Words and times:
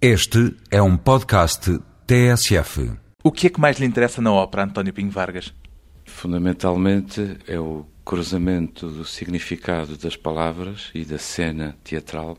Este 0.00 0.54
é 0.70 0.82
um 0.82 0.94
podcast 0.94 1.80
TSF. 2.06 2.92
O 3.24 3.32
que 3.32 3.46
é 3.46 3.50
que 3.50 3.58
mais 3.58 3.78
lhe 3.78 3.86
interessa 3.86 4.20
na 4.20 4.30
ópera, 4.30 4.64
António 4.64 4.92
Pinho 4.92 5.10
Vargas? 5.10 5.54
Fundamentalmente 6.04 7.38
é 7.48 7.58
o 7.58 7.86
cruzamento 8.04 8.88
do 8.88 9.06
significado 9.06 9.96
das 9.96 10.14
palavras 10.14 10.90
e 10.94 11.02
da 11.02 11.16
cena 11.16 11.78
teatral 11.82 12.36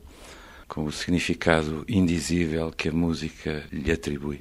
com 0.67 0.83
o 0.83 0.91
significado 0.91 1.83
indizível 1.87 2.71
que 2.71 2.89
a 2.89 2.93
música 2.93 3.63
lhe 3.71 3.91
atribui. 3.91 4.37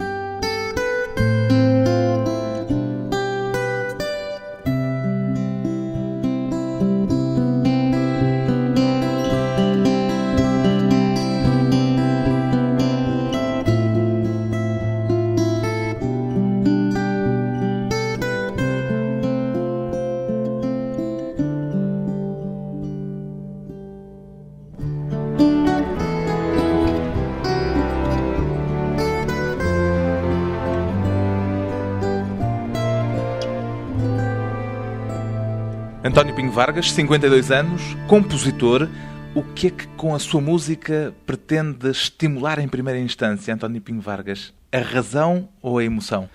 Vargas, 36.57 36.91
52 36.93 37.51
anos, 37.51 37.83
compositor. 38.09 38.89
O 39.35 39.43
que 39.43 39.67
é 39.67 39.71
que 39.71 39.87
com 39.89 40.15
a 40.15 40.19
sua 40.19 40.41
música 40.41 41.15
pretende 41.27 41.91
estimular 41.91 42.59
em 42.59 42.67
primeira 42.67 42.99
instância, 42.99 43.53
António 43.53 43.83
Pinho 43.83 44.01
Vargas? 44.01 44.55
A 44.73 44.79
razão 44.79 45.51
ou 45.61 45.77
a 45.77 45.85
emoção? 45.85 46.31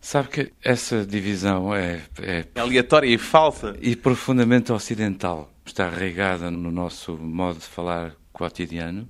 Sabe 0.00 0.28
que 0.28 0.52
essa 0.64 1.04
divisão 1.04 1.74
é, 1.74 2.00
é 2.22 2.46
É 2.54 2.60
aleatória 2.60 3.06
e 3.06 3.18
falsa. 3.18 3.76
e 3.78 3.94
profundamente 3.94 4.72
ocidental. 4.72 5.52
Está 5.62 5.88
arraigada 5.88 6.50
no 6.50 6.70
nosso 6.70 7.14
modo 7.14 7.58
de 7.58 7.66
falar 7.66 8.14
cotidiano 8.32 9.06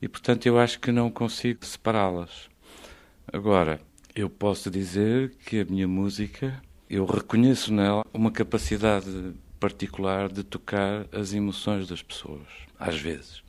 e, 0.00 0.08
portanto, 0.08 0.46
eu 0.46 0.58
acho 0.58 0.80
que 0.80 0.90
não 0.90 1.10
consigo 1.10 1.66
separá-las. 1.66 2.48
Agora, 3.30 3.78
eu 4.16 4.30
posso 4.30 4.70
dizer 4.70 5.34
que 5.44 5.60
a 5.60 5.64
minha 5.66 5.86
música, 5.86 6.58
eu 6.88 7.04
reconheço 7.04 7.70
nela 7.70 8.02
uma 8.14 8.32
capacidade 8.32 9.34
particular 9.60 10.30
de 10.30 10.42
tocar 10.42 11.06
as 11.12 11.32
emoções 11.32 11.88
das 11.88 12.02
pessoas, 12.02 12.46
às 12.78 12.98
vezes. 12.98 13.42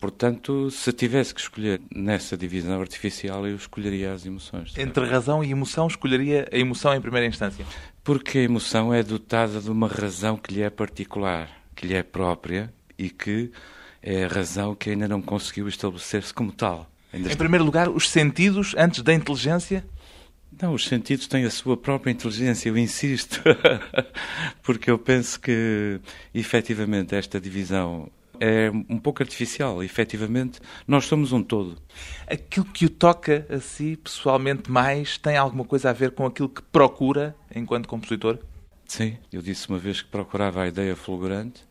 Portanto, 0.00 0.68
se 0.70 0.92
tivesse 0.92 1.32
que 1.32 1.40
escolher 1.40 1.80
nessa 1.94 2.36
divisão 2.36 2.80
artificial, 2.80 3.46
eu 3.46 3.54
escolheria 3.54 4.12
as 4.12 4.26
emoções. 4.26 4.76
Entre 4.76 5.04
razão 5.06 5.44
e 5.44 5.50
emoção, 5.52 5.86
escolheria 5.86 6.48
a 6.52 6.56
emoção 6.56 6.92
em 6.92 7.00
primeira 7.00 7.26
instância. 7.26 7.64
Porque 8.02 8.38
a 8.38 8.42
emoção 8.42 8.92
é 8.92 9.00
dotada 9.02 9.60
de 9.60 9.70
uma 9.70 9.86
razão 9.86 10.36
que 10.36 10.52
lhe 10.52 10.62
é 10.62 10.68
particular, 10.70 11.48
que 11.76 11.86
lhe 11.86 11.94
é 11.94 12.02
própria 12.02 12.72
e 12.98 13.10
que 13.10 13.52
é 14.02 14.24
a 14.24 14.28
razão 14.28 14.74
que 14.74 14.90
ainda 14.90 15.06
não 15.06 15.22
conseguiu 15.22 15.68
estabelecer-se 15.68 16.34
como 16.34 16.50
tal. 16.50 16.90
Ainda 17.12 17.28
Em 17.28 17.30
está- 17.30 17.38
primeiro 17.38 17.64
lugar, 17.64 17.88
os 17.88 18.08
sentidos 18.10 18.74
antes 18.76 19.02
da 19.02 19.14
inteligência. 19.14 19.84
Não, 20.62 20.74
os 20.74 20.86
sentidos 20.86 21.26
têm 21.26 21.44
a 21.44 21.50
sua 21.50 21.76
própria 21.76 22.12
inteligência, 22.12 22.68
eu 22.68 22.78
insisto. 22.78 23.42
Porque 24.62 24.88
eu 24.88 24.96
penso 24.96 25.40
que, 25.40 26.00
efetivamente, 26.32 27.16
esta 27.16 27.40
divisão 27.40 28.08
é 28.38 28.70
um 28.70 28.96
pouco 28.96 29.24
artificial. 29.24 29.82
Efetivamente, 29.82 30.60
nós 30.86 31.06
somos 31.06 31.32
um 31.32 31.42
todo. 31.42 31.76
Aquilo 32.28 32.64
que 32.66 32.86
o 32.86 32.88
toca 32.88 33.44
a 33.50 33.58
si, 33.58 33.96
pessoalmente, 33.96 34.70
mais 34.70 35.18
tem 35.18 35.36
alguma 35.36 35.64
coisa 35.64 35.90
a 35.90 35.92
ver 35.92 36.12
com 36.12 36.24
aquilo 36.24 36.48
que 36.48 36.62
procura 36.62 37.34
enquanto 37.52 37.88
compositor? 37.88 38.38
Sim, 38.86 39.18
eu 39.32 39.42
disse 39.42 39.68
uma 39.68 39.78
vez 39.78 40.00
que 40.00 40.10
procurava 40.10 40.62
a 40.62 40.68
ideia 40.68 40.94
fulgurante. 40.94 41.64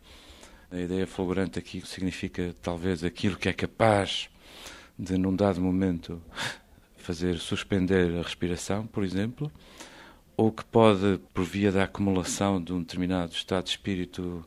A 0.70 0.78
ideia 0.78 1.08
fulgurante 1.08 1.58
aqui 1.58 1.82
significa 1.86 2.54
talvez 2.62 3.06
aquilo 3.06 3.38
que 3.38 3.48
é 3.48 3.54
capaz 3.54 4.30
de, 5.00 5.18
num 5.18 5.34
dado 5.34 5.62
momento, 5.62 6.22
fazer 7.02 7.38
suspender 7.38 8.18
a 8.18 8.22
respiração, 8.22 8.86
por 8.86 9.04
exemplo, 9.04 9.52
ou 10.38 10.52
que 10.52 10.64
pode, 10.66 11.20
por 11.34 11.44
via 11.44 11.72
da 11.72 11.84
acumulação 11.84 12.62
de 12.64 12.74
um 12.74 12.80
determinado 12.80 13.34
estado 13.34 13.66
de 13.66 13.72
espírito, 13.72 14.46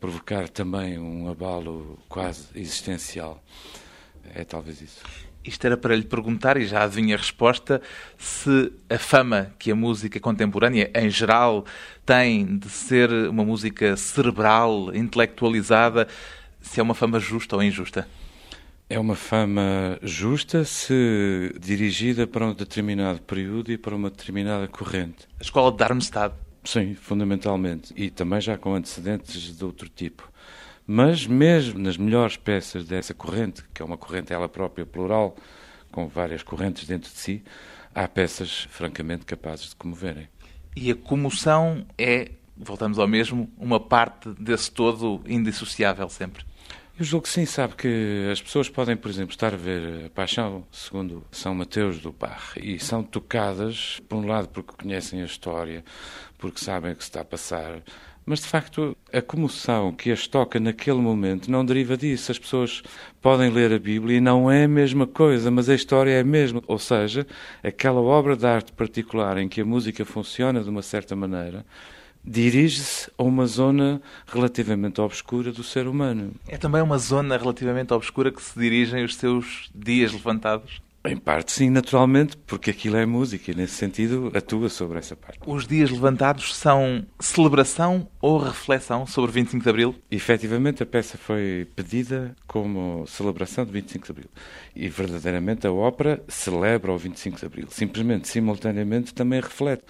provocar 0.00 0.48
também 0.48 0.98
um 0.98 1.28
abalo 1.30 1.98
quase 2.08 2.48
existencial. 2.54 3.42
É 4.34 4.44
talvez 4.44 4.80
isso. 4.80 5.02
Isto 5.44 5.64
era 5.64 5.76
para 5.76 5.94
lhe 5.94 6.02
perguntar, 6.02 6.56
e 6.56 6.66
já 6.66 6.82
adivinha 6.82 7.14
a 7.14 7.18
resposta, 7.18 7.80
se 8.18 8.72
a 8.90 8.98
fama 8.98 9.54
que 9.58 9.70
a 9.70 9.76
música 9.76 10.18
contemporânea, 10.18 10.90
em 10.92 11.08
geral, 11.08 11.64
tem 12.04 12.58
de 12.58 12.68
ser 12.68 13.10
uma 13.28 13.44
música 13.44 13.96
cerebral, 13.96 14.92
intelectualizada, 14.92 16.08
se 16.60 16.80
é 16.80 16.82
uma 16.82 16.94
fama 16.94 17.20
justa 17.20 17.54
ou 17.54 17.62
injusta. 17.62 18.08
É 18.88 19.00
uma 19.00 19.16
fama 19.16 19.98
justa 20.00 20.64
se 20.64 21.52
dirigida 21.60 22.24
para 22.24 22.46
um 22.46 22.54
determinado 22.54 23.20
período 23.20 23.72
e 23.72 23.76
para 23.76 23.96
uma 23.96 24.10
determinada 24.10 24.68
corrente. 24.68 25.26
A 25.40 25.42
escola 25.42 25.72
de 25.72 25.78
Darmstadt. 25.78 26.36
Sim, 26.62 26.94
fundamentalmente. 26.94 27.92
E 27.96 28.10
também 28.10 28.40
já 28.40 28.56
com 28.56 28.76
antecedentes 28.76 29.56
de 29.56 29.64
outro 29.64 29.88
tipo. 29.88 30.30
Mas 30.86 31.26
mesmo 31.26 31.80
nas 31.80 31.96
melhores 31.96 32.36
peças 32.36 32.84
dessa 32.84 33.12
corrente, 33.12 33.64
que 33.74 33.82
é 33.82 33.84
uma 33.84 33.96
corrente 33.96 34.32
ela 34.32 34.48
própria 34.48 34.86
plural, 34.86 35.34
com 35.90 36.06
várias 36.06 36.44
correntes 36.44 36.86
dentro 36.86 37.10
de 37.10 37.18
si, 37.18 37.42
há 37.92 38.06
peças 38.06 38.68
francamente 38.70 39.24
capazes 39.24 39.70
de 39.70 39.74
comoverem. 39.74 40.28
E 40.76 40.92
a 40.92 40.94
comoção 40.94 41.84
é, 41.98 42.30
voltamos 42.56 43.00
ao 43.00 43.08
mesmo, 43.08 43.50
uma 43.58 43.80
parte 43.80 44.28
desse 44.38 44.70
todo 44.70 45.22
indissociável 45.26 46.08
sempre. 46.08 46.44
Eu 46.98 47.04
julgo 47.04 47.24
que 47.24 47.28
sim, 47.28 47.44
sabe 47.44 47.74
que 47.74 48.26
as 48.32 48.40
pessoas 48.40 48.70
podem, 48.70 48.96
por 48.96 49.10
exemplo, 49.10 49.30
estar 49.32 49.52
a 49.52 49.56
ver 49.56 50.06
a 50.06 50.08
Paixão 50.08 50.64
segundo 50.72 51.22
São 51.30 51.54
Mateus 51.54 51.98
do 51.98 52.10
Bar 52.10 52.54
e 52.56 52.78
são 52.78 53.02
tocadas, 53.02 54.00
por 54.08 54.16
um 54.16 54.26
lado, 54.26 54.48
porque 54.48 54.72
conhecem 54.82 55.20
a 55.20 55.26
história, 55.26 55.84
porque 56.38 56.58
sabem 56.58 56.92
o 56.92 56.96
que 56.96 57.04
se 57.04 57.10
está 57.10 57.20
a 57.20 57.24
passar, 57.24 57.82
mas 58.24 58.40
de 58.40 58.46
facto 58.46 58.96
a 59.12 59.20
comoção 59.20 59.92
que 59.92 60.10
as 60.10 60.26
toca 60.26 60.58
naquele 60.58 60.96
momento 60.96 61.50
não 61.50 61.66
deriva 61.66 61.98
disso. 61.98 62.32
As 62.32 62.38
pessoas 62.38 62.82
podem 63.20 63.50
ler 63.50 63.74
a 63.74 63.78
Bíblia 63.78 64.16
e 64.16 64.20
não 64.20 64.50
é 64.50 64.64
a 64.64 64.68
mesma 64.68 65.06
coisa, 65.06 65.50
mas 65.50 65.68
a 65.68 65.74
história 65.74 66.12
é 66.12 66.20
a 66.20 66.24
mesma. 66.24 66.62
Ou 66.66 66.78
seja, 66.78 67.26
aquela 67.62 68.00
obra 68.00 68.34
de 68.34 68.46
arte 68.46 68.72
particular 68.72 69.36
em 69.36 69.50
que 69.50 69.60
a 69.60 69.66
música 69.66 70.02
funciona 70.06 70.64
de 70.64 70.70
uma 70.70 70.80
certa 70.80 71.14
maneira 71.14 71.62
dirige-se 72.26 73.10
a 73.16 73.22
uma 73.22 73.46
zona 73.46 74.02
relativamente 74.26 75.00
obscura 75.00 75.52
do 75.52 75.62
ser 75.62 75.86
humano. 75.86 76.32
É 76.48 76.56
também 76.56 76.82
uma 76.82 76.98
zona 76.98 77.36
relativamente 77.36 77.92
obscura 77.92 78.32
que 78.32 78.42
se 78.42 78.58
dirigem 78.58 79.04
os 79.04 79.14
seus 79.16 79.70
dias 79.74 80.12
levantados. 80.12 80.80
Em 81.08 81.16
parte, 81.16 81.52
sim, 81.52 81.70
naturalmente, 81.70 82.36
porque 82.36 82.70
aquilo 82.70 82.96
é 82.96 83.06
música 83.06 83.52
e, 83.52 83.54
nesse 83.54 83.74
sentido, 83.74 84.32
atua 84.34 84.68
sobre 84.68 84.98
essa 84.98 85.14
parte. 85.14 85.38
Os 85.46 85.64
dias 85.64 85.88
levantados 85.88 86.52
são 86.56 87.06
celebração 87.20 88.08
ou 88.20 88.38
reflexão 88.38 89.06
sobre 89.06 89.30
25 89.30 89.62
de 89.62 89.70
Abril? 89.70 89.94
Efetivamente, 90.10 90.82
a 90.82 90.86
peça 90.86 91.16
foi 91.16 91.68
pedida 91.76 92.34
como 92.48 93.06
celebração 93.06 93.64
de 93.64 93.70
25 93.70 94.04
de 94.04 94.10
Abril. 94.10 94.30
E, 94.74 94.88
verdadeiramente, 94.88 95.64
a 95.64 95.72
ópera 95.72 96.20
celebra 96.26 96.92
o 96.92 96.98
25 96.98 97.38
de 97.38 97.46
Abril. 97.46 97.66
Simplesmente, 97.70 98.26
simultaneamente, 98.26 99.14
também 99.14 99.40
reflete. 99.40 99.84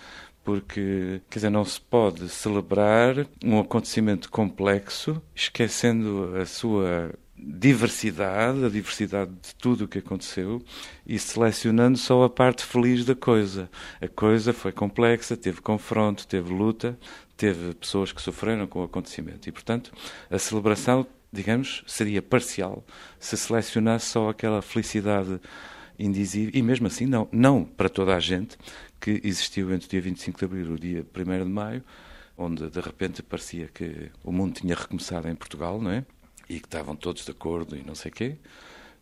Porque, 0.46 1.20
quer 1.28 1.40
dizer, 1.40 1.50
não 1.50 1.64
se 1.64 1.80
pode 1.80 2.28
celebrar 2.28 3.26
um 3.44 3.58
acontecimento 3.58 4.30
complexo 4.30 5.20
esquecendo 5.34 6.36
a 6.40 6.46
sua 6.46 7.12
diversidade, 7.36 8.64
a 8.64 8.68
diversidade 8.68 9.32
de 9.42 9.56
tudo 9.56 9.84
o 9.84 9.88
que 9.88 9.98
aconteceu 9.98 10.62
e 11.04 11.18
selecionando 11.18 11.98
só 11.98 12.22
a 12.22 12.30
parte 12.30 12.64
feliz 12.64 13.04
da 13.04 13.16
coisa. 13.16 13.68
A 14.00 14.06
coisa 14.06 14.52
foi 14.52 14.70
complexa, 14.70 15.36
teve 15.36 15.60
confronto, 15.60 16.24
teve 16.28 16.54
luta, 16.54 16.96
teve 17.36 17.74
pessoas 17.74 18.12
que 18.12 18.22
sofreram 18.22 18.68
com 18.68 18.82
o 18.82 18.84
acontecimento 18.84 19.48
e, 19.48 19.52
portanto, 19.52 19.90
a 20.30 20.38
celebração, 20.38 21.04
digamos, 21.32 21.82
seria 21.88 22.22
parcial 22.22 22.84
se 23.18 23.36
selecionasse 23.36 24.06
só 24.06 24.28
aquela 24.28 24.62
felicidade 24.62 25.40
indizível 25.98 26.52
e 26.54 26.62
mesmo 26.62 26.86
assim 26.86 27.06
não, 27.06 27.28
não 27.32 27.64
para 27.64 27.88
toda 27.88 28.14
a 28.14 28.20
gente 28.20 28.56
que 29.06 29.20
existiu 29.22 29.72
entre 29.72 29.86
o 29.86 29.90
dia 29.90 30.00
25 30.00 30.36
de 30.36 30.44
abril 30.44 30.66
e 30.66 30.72
o 30.72 30.78
dia 30.78 31.06
1 31.16 31.44
de 31.44 31.50
maio, 31.50 31.84
onde 32.36 32.68
de 32.68 32.80
repente 32.80 33.22
parecia 33.22 33.68
que 33.72 34.10
o 34.24 34.32
mundo 34.32 34.54
tinha 34.54 34.74
recomeçado 34.74 35.28
em 35.28 35.34
Portugal, 35.36 35.80
não 35.80 35.92
é? 35.92 36.04
E 36.50 36.58
que 36.58 36.66
estavam 36.66 36.96
todos 36.96 37.24
de 37.24 37.30
acordo 37.30 37.76
e 37.76 37.84
não 37.84 37.94
sei 37.94 38.10
quê. 38.10 38.36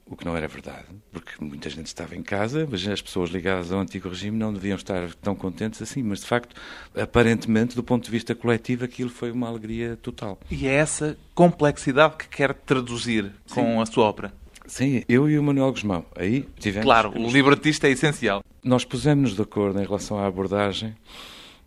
O 0.06 0.14
que 0.14 0.26
não 0.26 0.36
era 0.36 0.46
verdade, 0.46 0.84
porque 1.10 1.32
muita 1.42 1.70
gente 1.70 1.86
estava 1.86 2.14
em 2.14 2.22
casa, 2.22 2.68
mas 2.70 2.86
as 2.86 3.00
pessoas 3.00 3.30
ligadas 3.30 3.72
ao 3.72 3.80
antigo 3.80 4.10
regime 4.10 4.36
não 4.36 4.52
deviam 4.52 4.76
estar 4.76 5.14
tão 5.14 5.34
contentes 5.34 5.80
assim. 5.80 6.02
Mas, 6.02 6.20
de 6.20 6.26
facto, 6.26 6.54
aparentemente, 6.94 7.74
do 7.74 7.82
ponto 7.82 8.04
de 8.04 8.10
vista 8.10 8.34
coletivo, 8.34 8.84
aquilo 8.84 9.08
foi 9.08 9.30
uma 9.30 9.48
alegria 9.48 9.96
total. 9.96 10.38
E 10.50 10.66
é 10.66 10.74
essa 10.74 11.16
complexidade 11.34 12.18
que 12.18 12.28
quer 12.28 12.52
traduzir 12.52 13.32
com 13.48 13.80
a 13.80 13.86
sua 13.86 14.04
ópera. 14.04 14.34
Sim, 14.66 15.02
eu 15.08 15.28
e 15.28 15.38
o 15.38 15.42
Manuel 15.42 15.70
Guzmão. 15.70 16.04
Aí 16.16 16.46
tivemos. 16.58 16.84
Claro, 16.84 17.10
o 17.10 17.30
libretista 17.30 17.86
é 17.86 17.90
essencial. 17.90 18.42
Nós 18.62 18.84
pusemos-nos 18.84 19.36
de 19.36 19.42
acordo 19.42 19.80
em 19.80 19.84
relação 19.84 20.18
à 20.18 20.26
abordagem, 20.26 20.96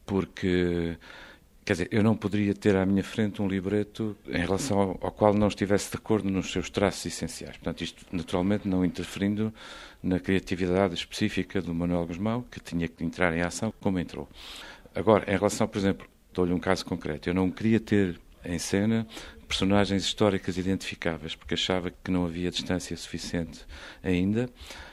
porque 0.05 0.97
Quer 1.67 1.73
dizer, 1.73 1.89
eu 1.91 2.01
não 2.01 2.15
poderia 2.15 2.53
ter 2.53 2.77
à 2.77 2.85
minha 2.85 3.03
frente 3.03 3.41
um 3.41 3.47
libreto 3.49 4.15
em 4.25 4.37
relação 4.37 4.79
ao, 4.79 4.89
ao, 5.01 5.11
qual 5.11 5.33
não 5.33 5.49
estivesse 5.49 5.91
de 5.91 5.97
acordo 5.97 6.29
nos 6.29 6.49
seus 6.49 6.69
traços 6.69 7.05
essenciais. 7.05 7.57
Portanto, 7.57 7.83
isto 7.83 8.05
naturalmente 8.09 8.65
não 8.65 8.85
interferindo 8.85 9.53
na 10.01 10.17
criatividade 10.17 10.93
específica 10.93 11.61
do 11.61 11.73
Manuel 11.73 12.07
Guzmão, 12.07 12.45
que 12.49 12.61
tinha 12.61 12.87
que 12.87 13.03
entrar 13.03 13.35
em 13.35 13.41
ação 13.41 13.73
como 13.81 13.99
entrou. 13.99 14.29
Agora, 14.95 15.29
em 15.29 15.35
relação, 15.35 15.67
por 15.67 15.77
exemplo, 15.77 16.07
dou-lhe 16.33 16.53
um 16.53 16.59
caso 16.59 16.85
concreto, 16.85 17.29
eu 17.29 17.33
não 17.33 17.51
queria 17.51 17.81
ter 17.81 18.17
em 18.45 18.57
cena 18.57 19.05
personagens 19.47 20.03
históricas 20.03 20.57
identificáveis, 20.57 21.35
porque 21.35 21.53
achava 21.53 21.91
que 21.91 22.11
não 22.11 22.25
havia 22.25 22.51
distância 22.51 22.95
suficiente 22.97 23.65
ainda. 24.03 24.49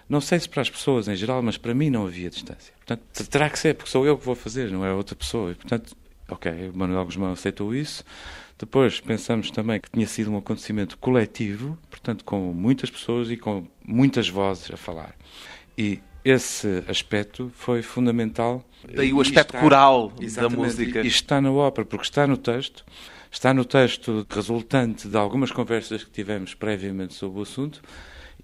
Não 0.09 0.21
sei 0.21 0.39
se 0.39 0.49
para 0.49 0.63
as 0.63 0.71
pessoas 0.71 1.09
em 1.09 1.17
geral, 1.17 1.43
mas 1.43 1.57
para 1.57 1.75
mim 1.75 1.91
não 1.91 2.07
havia 2.07 2.31
distância. 2.31 2.73
Portanto, 2.77 3.29
terá 3.29 3.51
que 3.51 3.59
ser, 3.59 3.75
porque 3.75 3.91
sou 3.91 4.07
eu 4.07 4.17
que 4.19 4.25
vou 4.25 4.35
fazer, 4.35 4.71
não 4.71 4.85
é 4.85 4.93
outra 4.93 5.17
pessoa. 5.17 5.53
E, 5.53 5.55
portanto, 5.55 5.97
Ok, 6.29 6.71
o 6.73 6.77
Manuel 6.77 7.05
Guzmão 7.05 7.33
aceitou 7.33 7.75
isso. 7.75 8.05
Depois 8.59 9.01
pensamos 9.01 9.51
também 9.51 9.81
que 9.81 9.91
tinha 9.91 10.07
sido 10.07 10.31
um 10.33 10.39
acontecimento 10.39 10.97
coletivo, 10.99 11.77
portanto, 11.91 12.25
com 12.25 12.53
muitas 12.53 12.91
pessoas 12.91 13.31
e 13.31 13.37
com 13.37 13.67
muitas 13.85 14.29
vozes 14.29 14.71
a 14.73 14.77
falar. 14.77 15.15
E 15.77 16.01
esse 16.25 16.83
aspecto 16.89 17.51
foi 17.55 17.83
fundamental. 17.83 18.65
Daí 18.95 19.13
o 19.13 19.21
aspecto 19.21 19.51
está, 19.51 19.61
coral 19.61 20.13
da 20.35 20.49
música. 20.49 21.01
E 21.03 21.07
está 21.07 21.41
na 21.41 21.51
ópera, 21.51 21.85
porque 21.85 22.05
está 22.05 22.27
no 22.27 22.37
texto, 22.37 22.87
está 23.35 23.53
no 23.53 23.65
texto 23.65 24.25
resultante 24.31 25.09
de 25.09 25.17
algumas 25.17 25.51
conversas 25.51 26.05
que 26.05 26.11
tivemos 26.11 26.55
previamente 26.55 27.15
sobre 27.15 27.41
o 27.41 27.43
assunto 27.43 27.83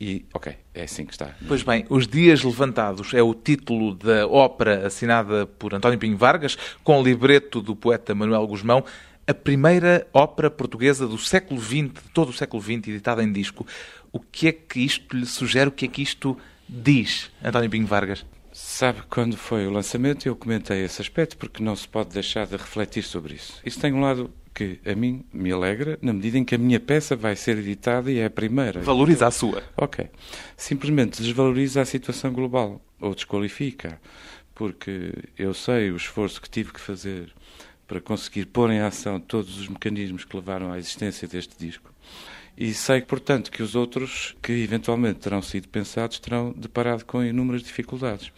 e, 0.00 0.26
ok, 0.34 0.56
é 0.74 0.82
assim 0.82 1.04
que 1.04 1.12
está. 1.12 1.34
Pois 1.46 1.62
bem, 1.62 1.86
Os 1.88 2.08
Dias 2.08 2.42
Levantados 2.42 3.14
é 3.14 3.22
o 3.22 3.32
título 3.32 3.94
da 3.94 4.26
ópera 4.26 4.86
assinada 4.86 5.46
por 5.46 5.74
António 5.74 5.98
Pinho 5.98 6.16
Vargas, 6.16 6.58
com 6.82 7.00
o 7.00 7.04
libreto 7.04 7.60
do 7.60 7.76
poeta 7.76 8.14
Manuel 8.14 8.46
Guzmão, 8.46 8.84
a 9.26 9.32
primeira 9.32 10.08
ópera 10.12 10.50
portuguesa 10.50 11.06
do 11.06 11.18
século 11.18 11.60
XX, 11.60 11.82
de 11.82 12.10
todo 12.12 12.30
o 12.30 12.32
século 12.32 12.60
XX, 12.60 12.88
editada 12.88 13.22
em 13.22 13.30
disco. 13.30 13.64
O 14.10 14.18
que 14.18 14.48
é 14.48 14.52
que 14.52 14.80
isto 14.80 15.16
lhe 15.16 15.26
sugere? 15.26 15.68
O 15.68 15.72
que 15.72 15.84
é 15.84 15.88
que 15.88 16.02
isto 16.02 16.36
diz, 16.68 17.30
António 17.44 17.70
Pinho 17.70 17.86
Vargas? 17.86 18.26
Sabe, 18.52 19.02
quando 19.08 19.36
foi 19.36 19.66
o 19.68 19.70
lançamento, 19.70 20.26
eu 20.26 20.34
comentei 20.34 20.82
esse 20.82 21.00
aspecto, 21.00 21.36
porque 21.36 21.62
não 21.62 21.76
se 21.76 21.86
pode 21.86 22.10
deixar 22.10 22.46
de 22.46 22.56
refletir 22.56 23.04
sobre 23.04 23.34
isso. 23.34 23.60
Isso 23.64 23.78
tem 23.78 23.92
um 23.92 24.00
lado 24.00 24.30
que 24.54 24.80
a 24.84 24.94
mim 24.94 25.24
me 25.32 25.50
alegra 25.52 25.98
na 26.02 26.12
medida 26.12 26.38
em 26.38 26.44
que 26.44 26.54
a 26.54 26.58
minha 26.58 26.80
peça 26.80 27.16
vai 27.16 27.36
ser 27.36 27.58
editada 27.58 28.10
e 28.10 28.18
é 28.18 28.26
a 28.26 28.30
primeira. 28.30 28.80
Valoriza 28.80 29.26
a 29.26 29.30
sua. 29.30 29.62
Ok. 29.76 30.08
Simplesmente 30.56 31.22
desvaloriza 31.22 31.80
a 31.80 31.84
situação 31.84 32.32
global 32.32 32.80
ou 33.00 33.14
desqualifica, 33.14 34.00
porque 34.54 35.12
eu 35.38 35.54
sei 35.54 35.90
o 35.90 35.96
esforço 35.96 36.40
que 36.40 36.50
tive 36.50 36.72
que 36.72 36.80
fazer 36.80 37.32
para 37.86 38.00
conseguir 38.00 38.46
pôr 38.46 38.70
em 38.70 38.80
ação 38.80 39.18
todos 39.18 39.58
os 39.58 39.68
mecanismos 39.68 40.24
que 40.24 40.36
levaram 40.36 40.72
à 40.72 40.78
existência 40.78 41.26
deste 41.26 41.58
disco. 41.58 41.92
E 42.56 42.74
sei, 42.74 43.00
portanto, 43.00 43.50
que 43.50 43.62
os 43.62 43.74
outros 43.74 44.36
que 44.42 44.52
eventualmente 44.52 45.20
terão 45.20 45.40
sido 45.40 45.68
pensados 45.68 46.18
terão 46.18 46.52
deparado 46.52 47.04
com 47.04 47.24
inúmeras 47.24 47.62
dificuldades 47.62 48.30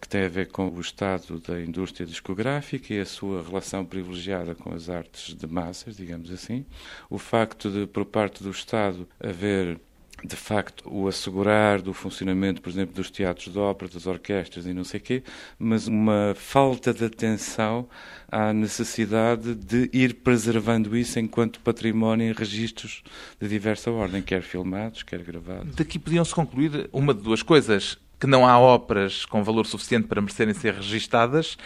que 0.00 0.08
tem 0.08 0.24
a 0.24 0.28
ver 0.28 0.48
com 0.48 0.68
o 0.68 0.80
estado 0.80 1.38
da 1.38 1.60
indústria 1.60 2.06
discográfica 2.06 2.94
e 2.94 3.00
a 3.00 3.04
sua 3.04 3.42
relação 3.42 3.84
privilegiada 3.84 4.54
com 4.54 4.74
as 4.74 4.88
artes 4.88 5.34
de 5.34 5.46
massas, 5.46 5.96
digamos 5.96 6.30
assim. 6.32 6.64
O 7.10 7.18
facto 7.18 7.70
de, 7.70 7.86
por 7.86 8.04
parte 8.06 8.42
do 8.42 8.50
Estado, 8.50 9.06
haver 9.22 9.78
de 10.24 10.36
facto 10.36 10.84
o 10.86 11.08
assegurar 11.08 11.80
do 11.80 11.92
funcionamento, 11.92 12.60
por 12.60 12.70
exemplo, 12.70 12.94
dos 12.94 13.10
teatros 13.10 13.52
de 13.52 13.58
ópera, 13.58 13.90
das 13.90 14.06
orquestras 14.06 14.66
e 14.66 14.74
não 14.74 14.84
sei 14.84 15.00
quê, 15.00 15.22
mas 15.58 15.86
uma 15.86 16.34
falta 16.36 16.92
de 16.92 17.04
atenção 17.04 17.88
à 18.30 18.52
necessidade 18.52 19.54
de 19.54 19.88
ir 19.92 20.14
preservando 20.14 20.96
isso 20.96 21.18
enquanto 21.18 21.60
património 21.60 22.26
em 22.26 22.32
registros 22.32 23.02
de 23.40 23.48
diversa 23.48 23.90
ordem, 23.90 24.22
quer 24.22 24.42
filmados, 24.42 25.02
quer 25.02 25.22
gravados. 25.22 25.74
Daqui 25.74 25.98
podiam-se 25.98 26.34
concluir 26.34 26.88
uma 26.92 27.14
de 27.14 27.22
duas 27.22 27.42
coisas 27.42 27.98
que 28.20 28.26
não 28.26 28.46
há 28.46 28.58
óperas 28.58 29.24
com 29.24 29.42
valor 29.42 29.64
suficiente 29.66 30.06
para 30.06 30.20
merecerem 30.20 30.52
ser 30.52 30.74
registadas 30.74 31.56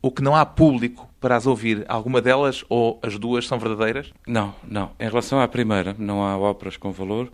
ou 0.00 0.12
que 0.12 0.22
não 0.22 0.36
há 0.36 0.46
público 0.46 1.08
para 1.18 1.34
as 1.34 1.46
ouvir. 1.46 1.84
Alguma 1.88 2.22
delas 2.22 2.64
ou 2.68 3.00
as 3.02 3.18
duas 3.18 3.48
são 3.48 3.58
verdadeiras? 3.58 4.12
Não, 4.26 4.54
não. 4.62 4.92
Em 5.00 5.08
relação 5.08 5.40
à 5.40 5.48
primeira, 5.48 5.96
não 5.98 6.22
há 6.22 6.38
óperas 6.38 6.76
com 6.76 6.92
valor. 6.92 7.32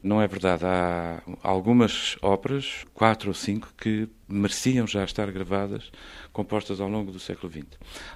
Não 0.00 0.22
é 0.22 0.28
verdade. 0.28 0.64
Há 0.64 1.20
algumas 1.42 2.16
óperas, 2.22 2.86
quatro 2.94 3.28
ou 3.28 3.34
cinco, 3.34 3.68
que 3.76 4.08
mereciam 4.28 4.86
já 4.86 5.02
estar 5.02 5.30
gravadas, 5.32 5.90
compostas 6.32 6.80
ao 6.80 6.88
longo 6.88 7.10
do 7.10 7.18
século 7.18 7.52
XX. 7.52 7.66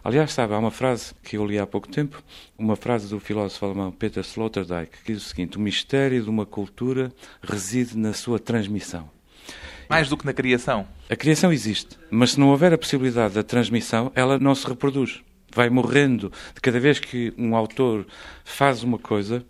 Aliás, 0.05 0.33
sabe, 0.33 0.55
há 0.55 0.59
uma 0.59 0.71
frase 0.71 1.13
que 1.23 1.37
eu 1.37 1.45
li 1.45 1.59
há 1.59 1.67
pouco 1.67 1.89
tempo, 1.89 2.23
uma 2.57 2.77
frase 2.77 3.09
do 3.09 3.19
filósofo 3.19 3.67
alemão 3.67 3.91
Peter 3.91 4.23
Sloterdijk, 4.23 5.03
que 5.03 5.13
diz 5.13 5.27
o 5.27 5.29
seguinte: 5.29 5.59
O 5.59 5.61
mistério 5.61 6.23
de 6.23 6.31
uma 6.31 6.47
cultura 6.47 7.13
reside 7.43 7.99
na 7.99 8.13
sua 8.13 8.39
transmissão. 8.39 9.11
Mais 9.89 10.09
do 10.09 10.17
que 10.17 10.27
na 10.27 10.33
criação. 10.33 10.87
A 11.09 11.17
criação 11.17 11.53
existe, 11.53 11.99
mas 12.11 12.33
se 12.33 12.41
não 12.41 12.49
houver 12.49 12.73
a 12.73 12.79
possibilidade 12.79 13.35
da 13.35 13.43
transmissão, 13.43 14.11
ela 14.15 14.39
não 14.39 14.55
se 14.55 14.67
reproduz. 14.67 15.23
Vai 15.55 15.69
morrendo. 15.69 16.33
De 16.55 16.61
cada 16.61 16.81
vez 16.81 16.99
que 16.99 17.33
um 17.37 17.55
autor 17.55 18.07
faz 18.45 18.83
uma 18.83 18.99
coisa, 18.99 19.45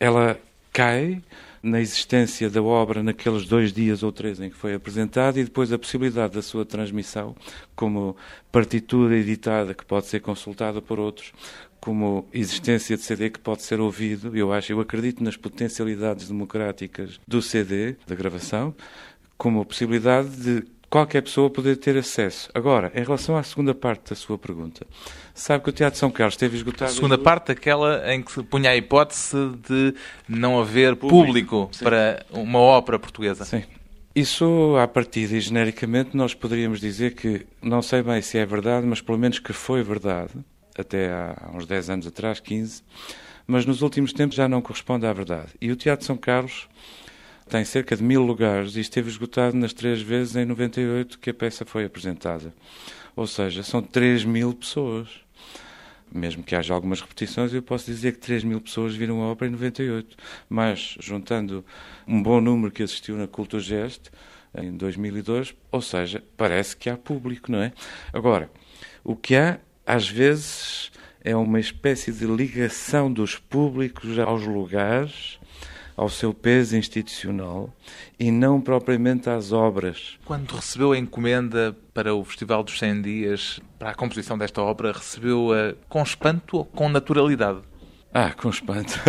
ela 0.00 0.38
cai 0.72 1.22
na 1.62 1.80
existência 1.80 2.48
da 2.48 2.62
obra 2.62 3.02
naqueles 3.02 3.44
dois 3.44 3.72
dias 3.72 4.02
ou 4.02 4.12
três 4.12 4.40
em 4.40 4.48
que 4.48 4.56
foi 4.56 4.74
apresentada 4.74 5.40
e 5.40 5.44
depois 5.44 5.72
a 5.72 5.78
possibilidade 5.78 6.34
da 6.34 6.42
sua 6.42 6.64
transmissão 6.64 7.34
como 7.74 8.16
partitura 8.52 9.16
editada 9.16 9.74
que 9.74 9.84
pode 9.84 10.06
ser 10.06 10.20
consultada 10.20 10.80
por 10.80 11.00
outros, 11.00 11.32
como 11.80 12.28
existência 12.32 12.96
de 12.96 13.02
CD 13.02 13.30
que 13.30 13.40
pode 13.40 13.62
ser 13.62 13.80
ouvido. 13.80 14.36
Eu 14.36 14.52
acho, 14.52 14.72
eu 14.72 14.80
acredito 14.80 15.24
nas 15.24 15.36
potencialidades 15.36 16.28
democráticas 16.28 17.18
do 17.26 17.42
CD, 17.42 17.96
da 18.06 18.14
gravação, 18.14 18.74
como 19.36 19.60
a 19.60 19.64
possibilidade 19.64 20.28
de 20.36 20.76
qualquer 20.88 21.22
pessoa 21.22 21.50
poder 21.50 21.76
ter 21.76 21.96
acesso. 21.96 22.48
Agora, 22.54 22.92
em 22.94 23.02
relação 23.02 23.36
à 23.36 23.42
segunda 23.42 23.74
parte 23.74 24.10
da 24.10 24.16
sua 24.16 24.38
pergunta, 24.38 24.86
sabe 25.34 25.64
que 25.64 25.70
o 25.70 25.72
Teatro 25.72 25.98
São 25.98 26.10
Carlos 26.10 26.34
esteve 26.34 26.56
esgotado... 26.56 26.90
A 26.90 26.94
segunda 26.94 27.18
parte, 27.18 27.52
aquela 27.52 28.14
em 28.14 28.22
que 28.22 28.32
se 28.32 28.42
punha 28.42 28.70
a 28.70 28.76
hipótese 28.76 29.36
de 29.68 29.94
não 30.28 30.58
haver 30.58 30.96
público, 30.96 31.66
público 31.66 31.70
para 31.82 32.24
uma 32.30 32.60
ópera 32.60 32.98
portuguesa. 32.98 33.44
Sim. 33.44 33.64
Isso, 34.14 34.74
à 34.82 34.88
partida 34.88 35.36
e 35.36 35.40
genericamente, 35.40 36.16
nós 36.16 36.32
poderíamos 36.32 36.80
dizer 36.80 37.14
que, 37.14 37.46
não 37.60 37.82
sei 37.82 38.02
bem 38.02 38.22
se 38.22 38.38
é 38.38 38.46
verdade, 38.46 38.86
mas 38.86 39.02
pelo 39.02 39.18
menos 39.18 39.38
que 39.38 39.52
foi 39.52 39.82
verdade, 39.82 40.32
até 40.78 41.12
há 41.12 41.50
uns 41.52 41.66
10 41.66 41.90
anos 41.90 42.06
atrás, 42.06 42.40
15, 42.40 42.82
mas 43.46 43.66
nos 43.66 43.82
últimos 43.82 44.14
tempos 44.14 44.34
já 44.34 44.48
não 44.48 44.62
corresponde 44.62 45.04
à 45.04 45.12
verdade. 45.12 45.48
E 45.60 45.70
o 45.70 45.76
Teatro 45.76 46.06
São 46.06 46.16
Carlos 46.16 46.66
tem 47.48 47.64
cerca 47.64 47.96
de 47.96 48.02
mil 48.02 48.22
lugares 48.22 48.76
e 48.76 48.80
esteve 48.80 49.08
esgotado 49.08 49.56
nas 49.56 49.72
três 49.72 50.02
vezes 50.02 50.34
em 50.34 50.44
98 50.44 51.18
que 51.18 51.30
a 51.30 51.34
peça 51.34 51.64
foi 51.64 51.84
apresentada. 51.84 52.52
Ou 53.14 53.26
seja, 53.26 53.62
são 53.62 53.80
3 53.80 54.24
mil 54.24 54.52
pessoas. 54.52 55.08
Mesmo 56.12 56.42
que 56.42 56.54
haja 56.54 56.74
algumas 56.74 57.00
repetições, 57.00 57.52
eu 57.52 57.62
posso 57.62 57.86
dizer 57.86 58.12
que 58.12 58.18
3 58.18 58.44
mil 58.44 58.60
pessoas 58.60 58.94
viram 58.94 59.22
a 59.22 59.26
ópera 59.26 59.48
em 59.48 59.52
98. 59.52 60.16
Mas, 60.48 60.96
juntando 61.00 61.64
um 62.06 62.22
bom 62.22 62.40
número 62.40 62.72
que 62.72 62.82
assistiu 62.82 63.16
na 63.16 63.26
Culturgest 63.26 64.10
em 64.56 64.76
2002, 64.76 65.54
ou 65.70 65.82
seja, 65.82 66.22
parece 66.36 66.76
que 66.76 66.90
há 66.90 66.96
público, 66.96 67.50
não 67.50 67.60
é? 67.60 67.72
Agora, 68.12 68.50
o 69.04 69.14
que 69.14 69.36
há, 69.36 69.58
às 69.84 70.08
vezes, 70.08 70.90
é 71.22 71.34
uma 71.36 71.60
espécie 71.60 72.12
de 72.12 72.26
ligação 72.26 73.12
dos 73.12 73.36
públicos 73.36 74.18
aos 74.18 74.46
lugares 74.46 75.38
ao 75.96 76.10
seu 76.10 76.34
peso 76.34 76.76
institucional 76.76 77.72
e 78.20 78.30
não 78.30 78.60
propriamente 78.60 79.30
às 79.30 79.50
obras. 79.50 80.18
Quando 80.24 80.52
recebeu 80.52 80.92
a 80.92 80.98
encomenda 80.98 81.74
para 81.94 82.14
o 82.14 82.22
Festival 82.24 82.62
dos 82.62 82.78
100 82.78 83.02
Dias, 83.02 83.60
para 83.78 83.90
a 83.90 83.94
composição 83.94 84.36
desta 84.36 84.60
obra, 84.60 84.92
recebeu-a 84.92 85.74
com 85.88 86.02
espanto 86.02 86.58
ou 86.58 86.64
com 86.64 86.88
naturalidade? 86.88 87.60
Ah, 88.12 88.32
com 88.32 88.50
espanto. 88.50 89.00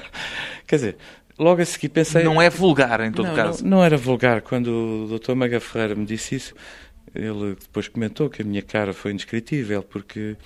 Quer 0.66 0.76
dizer, 0.76 0.96
logo 1.38 1.62
a 1.62 1.64
seguir 1.64 1.88
pensei... 1.88 2.22
Não 2.22 2.40
é 2.40 2.50
vulgar, 2.50 3.00
em 3.00 3.12
todo 3.12 3.28
não, 3.28 3.34
caso. 3.34 3.64
Não, 3.64 3.78
não 3.78 3.84
era 3.84 3.96
vulgar. 3.96 4.42
Quando 4.42 4.68
o 5.10 5.18
Dr. 5.18 5.34
Maga 5.34 5.58
Ferreira 5.58 5.94
me 5.94 6.04
disse 6.04 6.34
isso, 6.34 6.54
ele 7.14 7.56
depois 7.58 7.88
comentou 7.88 8.28
que 8.28 8.42
a 8.42 8.44
minha 8.44 8.62
cara 8.62 8.92
foi 8.92 9.12
indescritível, 9.12 9.82
porque 9.82 10.36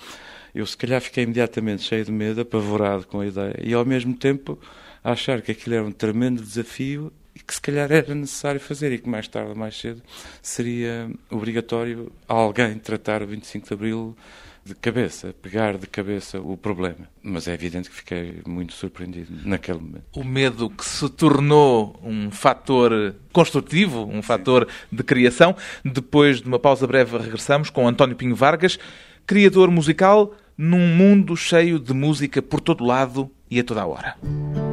eu 0.55 0.65
se 0.65 0.77
calhar 0.77 1.01
fiquei 1.01 1.23
imediatamente 1.23 1.83
cheio 1.83 2.05
de 2.05 2.11
medo, 2.11 2.41
apavorado 2.41 3.05
com 3.07 3.19
a 3.19 3.27
ideia, 3.27 3.55
e 3.61 3.73
ao 3.73 3.85
mesmo 3.85 4.13
tempo 4.13 4.57
a 5.03 5.11
achar 5.11 5.41
que 5.41 5.51
aquilo 5.51 5.75
era 5.75 5.85
um 5.85 5.91
tremendo 5.91 6.41
desafio 6.41 7.11
e 7.35 7.39
que 7.39 7.53
se 7.53 7.61
calhar 7.61 7.91
era 7.91 8.13
necessário 8.13 8.59
fazer 8.59 8.91
e 8.91 8.99
que 8.99 9.09
mais 9.09 9.27
tarde 9.27 9.49
ou 9.49 9.55
mais 9.55 9.77
cedo 9.79 10.01
seria 10.41 11.09
obrigatório 11.29 12.11
alguém 12.27 12.77
tratar 12.77 13.21
o 13.23 13.27
25 13.27 13.67
de 13.67 13.73
Abril 13.73 14.17
de 14.63 14.75
cabeça, 14.75 15.33
pegar 15.41 15.77
de 15.77 15.87
cabeça 15.87 16.39
o 16.39 16.55
problema. 16.55 17.09
Mas 17.23 17.47
é 17.47 17.53
evidente 17.53 17.89
que 17.89 17.95
fiquei 17.95 18.41
muito 18.45 18.73
surpreendido 18.73 19.33
naquele 19.43 19.79
momento. 19.79 20.03
O 20.15 20.23
medo 20.23 20.69
que 20.69 20.85
se 20.85 21.09
tornou 21.09 21.99
um 22.03 22.29
fator 22.29 23.15
construtivo, 23.33 24.05
um 24.05 24.21
fator 24.21 24.67
de 24.91 25.03
criação. 25.03 25.55
Depois 25.83 26.41
de 26.41 26.47
uma 26.47 26.59
pausa 26.59 26.85
breve, 26.85 27.17
regressamos 27.17 27.69
com 27.69 27.87
António 27.87 28.15
Pinho 28.15 28.35
Vargas, 28.35 28.77
criador 29.25 29.71
musical 29.71 30.35
num 30.55 30.95
mundo 30.95 31.35
cheio 31.35 31.79
de 31.79 31.93
música 31.93 32.41
por 32.41 32.61
todo 32.61 32.83
lado 32.83 33.31
e 33.49 33.59
a 33.59 33.63
toda 33.63 33.81
a 33.81 33.87
hora. 33.87 34.70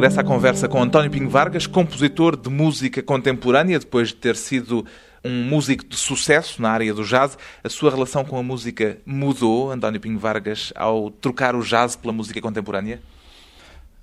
De 0.00 0.02
regresso 0.02 0.20
à 0.20 0.24
conversa 0.24 0.66
com 0.66 0.82
António 0.82 1.10
Pinho 1.10 1.28
Vargas, 1.28 1.66
compositor 1.66 2.34
de 2.34 2.48
música 2.48 3.02
contemporânea, 3.02 3.78
depois 3.78 4.08
de 4.08 4.14
ter 4.14 4.34
sido 4.34 4.86
um 5.22 5.44
músico 5.44 5.84
de 5.84 5.94
sucesso 5.94 6.62
na 6.62 6.70
área 6.70 6.94
do 6.94 7.04
jazz. 7.04 7.36
A 7.62 7.68
sua 7.68 7.90
relação 7.90 8.24
com 8.24 8.38
a 8.38 8.42
música 8.42 8.96
mudou, 9.04 9.70
António 9.70 10.00
Pinho 10.00 10.18
Vargas, 10.18 10.72
ao 10.74 11.10
trocar 11.10 11.54
o 11.54 11.60
jazz 11.60 11.96
pela 11.96 12.14
música 12.14 12.40
contemporânea? 12.40 12.98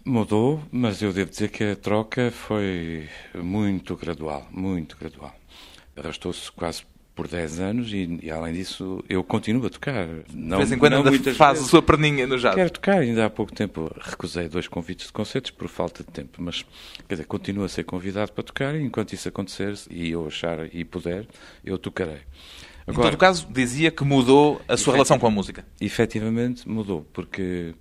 Mudou, 0.05 0.61
mas 0.71 1.01
eu 1.01 1.11
devo 1.11 1.31
dizer 1.31 1.49
que 1.49 1.63
a 1.63 1.75
troca 1.75 2.31
foi 2.31 3.09
muito 3.33 3.95
gradual, 3.95 4.47
muito 4.51 4.95
gradual. 4.99 5.33
Arrastou-se 5.95 6.51
quase 6.51 6.83
por 7.17 7.27
10 7.27 7.59
anos 7.59 7.91
e, 7.91 8.19
e, 8.21 8.29
além 8.29 8.53
disso, 8.53 9.03
eu 9.09 9.23
continuo 9.23 9.65
a 9.65 9.69
tocar. 9.71 10.07
Não, 10.31 10.59
de 10.59 10.65
vez 10.65 10.71
em 10.71 10.77
quando 10.77 10.93
ainda 10.93 11.33
faz 11.33 11.53
vezes. 11.53 11.67
a 11.67 11.71
sua 11.71 11.81
perninha 11.81 12.27
no 12.27 12.37
jazz. 12.37 12.53
Quero 12.53 12.69
tocar, 12.69 12.99
ainda 12.99 13.25
há 13.25 13.29
pouco 13.29 13.51
tempo 13.51 13.91
recusei 13.99 14.47
dois 14.47 14.67
convites 14.67 15.07
de 15.07 15.11
concertos 15.11 15.49
por 15.49 15.67
falta 15.67 16.03
de 16.03 16.11
tempo, 16.11 16.39
mas 16.39 16.63
quer 17.07 17.15
dizer, 17.15 17.25
continuo 17.25 17.65
a 17.65 17.69
ser 17.69 17.85
convidado 17.85 18.31
para 18.31 18.43
tocar 18.43 18.75
e 18.75 18.83
enquanto 18.83 19.13
isso 19.13 19.27
acontecer 19.27 19.73
e 19.89 20.11
eu 20.11 20.27
achar 20.27 20.69
e 20.71 20.85
puder, 20.85 21.25
eu 21.65 21.79
tocarei. 21.79 22.21
Agora, 22.85 23.07
em 23.07 23.11
todo 23.11 23.19
caso, 23.19 23.47
dizia 23.49 23.89
que 23.89 24.03
mudou 24.03 24.61
a 24.67 24.77
sua 24.77 24.93
relação 24.93 25.17
com 25.17 25.25
a 25.25 25.31
música. 25.31 25.65
Efetivamente 25.81 26.69
mudou, 26.69 27.03
porque 27.11 27.73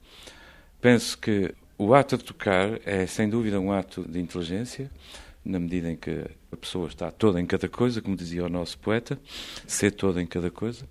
penso 0.80 1.18
que 1.18 1.54
o 1.76 1.94
ato 1.94 2.16
de 2.16 2.24
tocar 2.24 2.80
é 2.86 3.06
sem 3.06 3.28
dúvida 3.28 3.60
um 3.60 3.70
ato 3.70 4.02
de 4.08 4.18
inteligência, 4.18 4.90
na 5.46 5.60
medida 5.60 5.90
em 5.90 5.96
que 5.96 6.24
a 6.50 6.56
pessoa 6.56 6.88
está 6.88 7.10
toda 7.10 7.40
em 7.40 7.46
cada 7.46 7.68
coisa, 7.68 8.02
como 8.02 8.16
dizia 8.16 8.44
o 8.44 8.48
nosso 8.48 8.78
poeta, 8.78 9.18
ser 9.66 9.92
toda 9.92 10.20
em 10.20 10.26
cada 10.26 10.50
coisa, 10.50 10.86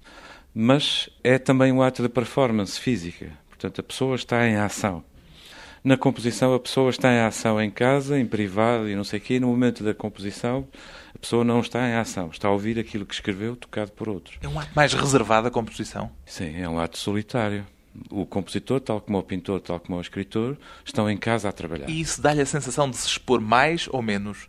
mas 0.54 1.10
é 1.24 1.38
também 1.38 1.72
um 1.72 1.82
ato 1.82 2.02
de 2.02 2.10
performance 2.10 2.80
física. 2.80 3.32
Portanto, 3.50 3.82
a 3.82 3.84
pessoa 3.84 4.16
está 4.16 4.48
em 4.48 4.56
ação. 4.56 5.04
Na 5.84 5.98
composição, 5.98 6.54
a 6.54 6.60
pessoa 6.60 6.90
está 6.90 7.12
em 7.12 7.20
ação 7.20 7.62
em 7.62 7.70
casa, 7.70 8.18
em 8.18 8.26
privado 8.26 8.90
e 8.90 8.96
não 8.96 9.04
sei 9.04 9.20
o 9.20 9.22
quê. 9.22 9.40
No 9.40 9.48
momento 9.48 9.84
da 9.84 9.94
composição, 9.94 10.68
a 11.14 11.20
pessoa 11.20 11.44
não 11.44 11.60
está 11.60 11.88
em 11.88 11.94
ação. 11.94 12.30
Está 12.32 12.48
a 12.48 12.52
ouvir 12.52 12.80
aquilo 12.80 13.06
que 13.06 13.14
escreveu, 13.14 13.56
tocado 13.56 13.92
por 13.92 14.10
outros. 14.10 14.40
É 14.42 14.48
um 14.48 14.60
ato 14.60 14.72
mais 14.76 14.94
reservado 14.94 15.48
a 15.48 15.52
composição? 15.52 16.10
Sim, 16.26 16.60
é 16.60 16.68
um 16.68 16.80
ato 16.80 16.98
solitário 16.98 17.66
o 18.10 18.26
compositor, 18.26 18.80
tal 18.80 19.02
como 19.02 19.18
o 19.18 19.24
pintor, 19.24 19.60
tal 19.62 19.80
como 19.80 19.98
o 19.98 20.02
escritor, 20.02 20.58
estão 20.84 21.10
em 21.10 21.18
casa 21.18 21.50
a 21.50 21.52
trabalhar. 21.52 21.90
E 21.90 22.02
isso 22.02 22.22
dá-lhe 22.22 22.42
a 22.42 22.46
sensação 22.46 22.90
de 22.90 22.98
se 22.98 23.08
expor 23.08 23.40
mais 23.42 23.88
ou 23.92 24.02
menos? 24.02 24.48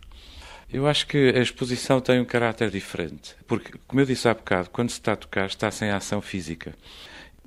Eu 0.71 0.85
acho 0.85 1.07
que 1.07 1.29
a 1.29 1.39
exposição 1.39 2.01
tem 2.01 2.19
um 2.19 2.25
caráter 2.25 2.69
diferente. 2.69 3.35
Porque, 3.47 3.73
como 3.87 4.01
eu 4.01 4.05
disse 4.05 4.27
há 4.27 4.33
bocado, 4.33 4.69
quando 4.69 4.89
se 4.89 4.95
está 4.95 5.13
a 5.13 5.15
tocar, 5.15 5.45
está 5.45 5.71
sem 5.71 5.89
ação 5.89 6.21
física. 6.21 6.75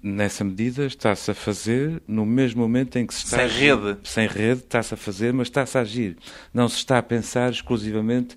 Nessa 0.03 0.43
medida, 0.43 0.87
está-se 0.87 1.31
a 1.31 1.35
fazer 1.35 2.03
no 2.09 2.25
mesmo 2.25 2.63
momento 2.63 2.97
em 2.99 3.07
que 3.07 3.13
se 3.13 3.25
está 3.25 3.37
Sem 3.37 3.45
a 3.45 3.49
rede. 3.49 3.99
Sem 4.03 4.27
rede, 4.27 4.61
está-se 4.61 4.95
a 4.95 4.97
fazer, 4.97 5.35
mas 5.35 5.49
está-se 5.49 5.77
a 5.77 5.83
agir. 5.83 6.17
Não 6.55 6.67
se 6.67 6.77
está 6.77 6.97
a 6.97 7.03
pensar 7.03 7.51
exclusivamente 7.51 8.37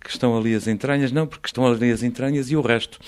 que 0.00 0.10
estão 0.10 0.36
ali 0.36 0.54
as 0.54 0.66
entranhas, 0.66 1.12
não, 1.12 1.26
porque 1.26 1.46
estão 1.46 1.64
ali 1.64 1.92
as 1.92 2.02
entranhas 2.02 2.50
e 2.50 2.56
o 2.56 2.60
resto. 2.60 2.98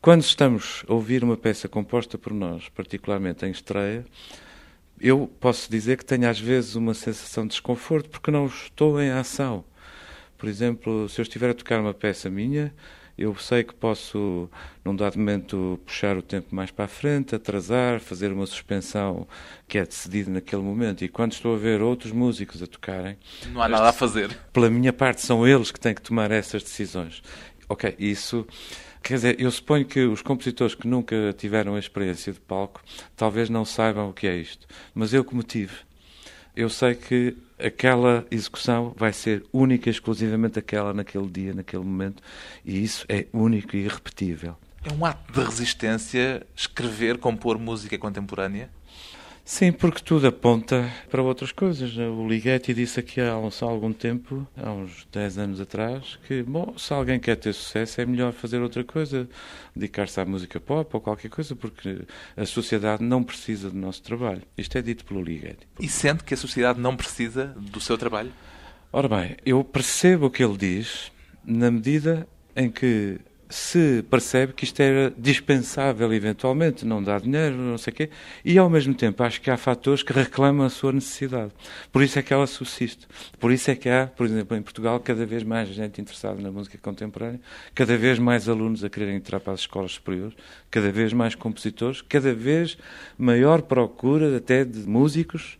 Quando 0.00 0.22
estamos 0.22 0.84
a 0.86 0.94
ouvir 0.94 1.24
uma 1.24 1.36
peça 1.36 1.68
composta 1.68 2.16
por 2.16 2.32
nós, 2.32 2.68
particularmente 2.68 3.44
em 3.44 3.50
estreia, 3.50 4.06
eu 5.00 5.28
posso 5.40 5.68
dizer 5.68 5.98
que 5.98 6.04
tenho 6.04 6.28
às 6.30 6.38
vezes 6.38 6.76
uma 6.76 6.94
sensação 6.94 7.42
de 7.44 7.50
desconforto 7.50 8.08
porque 8.08 8.30
não 8.30 8.46
estou 8.46 9.02
em 9.02 9.10
ação. 9.10 9.64
Por 10.38 10.48
exemplo, 10.48 11.08
se 11.08 11.20
eu 11.20 11.24
estiver 11.24 11.50
a 11.50 11.54
tocar 11.54 11.80
uma 11.80 11.92
peça 11.92 12.30
minha, 12.30 12.72
eu 13.18 13.34
sei 13.34 13.64
que 13.64 13.74
posso, 13.74 14.48
num 14.84 14.94
dado 14.94 15.18
momento, 15.18 15.80
puxar 15.84 16.16
o 16.16 16.22
tempo 16.22 16.54
mais 16.54 16.70
para 16.70 16.84
a 16.84 16.88
frente, 16.88 17.34
atrasar, 17.34 17.98
fazer 17.98 18.30
uma 18.30 18.46
suspensão 18.46 19.26
que 19.66 19.78
é 19.78 19.84
decidida 19.84 20.30
naquele 20.30 20.62
momento. 20.62 21.04
E 21.04 21.08
quando 21.08 21.32
estou 21.32 21.56
a 21.56 21.58
ver 21.58 21.82
outros 21.82 22.12
músicos 22.12 22.62
a 22.62 22.68
tocarem. 22.68 23.18
Não 23.48 23.60
há 23.60 23.68
nada 23.68 23.88
a 23.88 23.92
fazer. 23.92 24.30
Pela 24.52 24.70
minha 24.70 24.92
parte, 24.92 25.22
são 25.22 25.44
eles 25.44 25.72
que 25.72 25.80
têm 25.80 25.92
que 25.92 26.02
tomar 26.02 26.30
essas 26.30 26.62
decisões. 26.62 27.20
Ok, 27.68 27.96
isso 27.98 28.46
Quer 29.02 29.14
dizer, 29.14 29.40
eu 29.40 29.50
suponho 29.50 29.84
que 29.86 30.00
os 30.00 30.22
compositores 30.22 30.74
que 30.74 30.86
nunca 30.86 31.34
tiveram 31.36 31.74
a 31.74 31.78
experiência 31.78 32.32
de 32.32 32.40
palco 32.40 32.82
talvez 33.16 33.48
não 33.48 33.64
saibam 33.64 34.10
o 34.10 34.12
que 34.12 34.26
é 34.26 34.36
isto. 34.36 34.66
Mas 34.94 35.14
eu, 35.14 35.24
como 35.24 35.42
tive, 35.42 35.74
eu 36.54 36.68
sei 36.68 36.94
que 36.94 37.36
aquela 37.58 38.26
execução 38.30 38.92
vai 38.96 39.12
ser 39.12 39.44
única, 39.52 39.88
exclusivamente 39.88 40.58
aquela 40.58 40.92
naquele 40.92 41.28
dia, 41.28 41.54
naquele 41.54 41.84
momento, 41.84 42.22
e 42.64 42.82
isso 42.82 43.04
é 43.08 43.26
único 43.32 43.76
e 43.76 43.84
irrepetível. 43.84 44.56
É 44.84 44.92
um 44.92 45.04
ato 45.04 45.32
de 45.32 45.44
resistência 45.44 46.46
escrever, 46.54 47.18
compor 47.18 47.58
música 47.58 47.98
contemporânea? 47.98 48.70
Sim, 49.48 49.72
porque 49.72 50.02
tudo 50.02 50.26
aponta 50.26 50.92
para 51.10 51.22
outras 51.22 51.52
coisas. 51.52 51.96
O 51.96 52.28
Ligeti 52.28 52.74
disse 52.74 53.00
aqui 53.00 53.18
há, 53.18 53.32
há 53.32 53.64
algum 53.64 53.94
tempo, 53.94 54.46
há 54.54 54.70
uns 54.70 55.08
10 55.10 55.38
anos 55.38 55.58
atrás, 55.58 56.18
que, 56.28 56.42
bom, 56.42 56.76
se 56.76 56.92
alguém 56.92 57.18
quer 57.18 57.34
ter 57.34 57.54
sucesso 57.54 57.98
é 57.98 58.04
melhor 58.04 58.34
fazer 58.34 58.60
outra 58.60 58.84
coisa, 58.84 59.26
dedicar-se 59.74 60.20
à 60.20 60.24
música 60.26 60.60
pop 60.60 60.90
ou 60.92 61.00
qualquer 61.00 61.30
coisa, 61.30 61.56
porque 61.56 62.02
a 62.36 62.44
sociedade 62.44 63.02
não 63.02 63.24
precisa 63.24 63.70
do 63.70 63.78
nosso 63.78 64.02
trabalho. 64.02 64.42
Isto 64.56 64.76
é 64.76 64.82
dito 64.82 65.02
pelo 65.06 65.22
Ligeti. 65.22 65.66
E 65.80 65.88
sente 65.88 66.24
que 66.24 66.34
a 66.34 66.36
sociedade 66.36 66.78
não 66.78 66.94
precisa 66.94 67.46
do 67.56 67.80
seu 67.80 67.96
trabalho? 67.96 68.30
Ora 68.92 69.08
bem, 69.08 69.34
eu 69.46 69.64
percebo 69.64 70.26
o 70.26 70.30
que 70.30 70.44
ele 70.44 70.58
diz 70.58 71.10
na 71.42 71.70
medida 71.70 72.28
em 72.54 72.70
que 72.70 73.18
se 73.48 74.04
percebe 74.10 74.52
que 74.52 74.64
isto 74.64 74.80
era 74.80 75.12
dispensável 75.16 76.12
eventualmente, 76.12 76.84
não 76.84 77.02
dá 77.02 77.18
dinheiro, 77.18 77.56
não 77.56 77.78
sei 77.78 77.92
o 77.92 77.96
quê, 77.96 78.10
e 78.44 78.58
ao 78.58 78.68
mesmo 78.68 78.94
tempo 78.94 79.22
acho 79.22 79.40
que 79.40 79.50
há 79.50 79.56
fatores 79.56 80.02
que 80.02 80.12
reclamam 80.12 80.66
a 80.66 80.70
sua 80.70 80.92
necessidade. 80.92 81.52
Por 81.90 82.02
isso 82.02 82.18
é 82.18 82.22
que 82.22 82.32
ela 82.32 82.46
subsiste. 82.46 83.06
Por 83.38 83.50
isso 83.50 83.70
é 83.70 83.74
que 83.74 83.88
há, 83.88 84.06
por 84.06 84.26
exemplo, 84.26 84.56
em 84.56 84.62
Portugal, 84.62 85.00
cada 85.00 85.24
vez 85.24 85.42
mais 85.42 85.68
gente 85.68 86.00
interessada 86.00 86.40
na 86.40 86.50
música 86.50 86.76
contemporânea, 86.78 87.40
cada 87.74 87.96
vez 87.96 88.18
mais 88.18 88.48
alunos 88.48 88.84
a 88.84 88.90
quererem 88.90 89.16
entrar 89.16 89.40
para 89.40 89.54
as 89.54 89.60
escolas 89.60 89.92
superiores, 89.92 90.36
cada 90.70 90.92
vez 90.92 91.12
mais 91.12 91.34
compositores, 91.34 92.02
cada 92.02 92.34
vez 92.34 92.76
maior 93.16 93.62
procura 93.62 94.36
até 94.36 94.64
de 94.64 94.80
músicos 94.80 95.58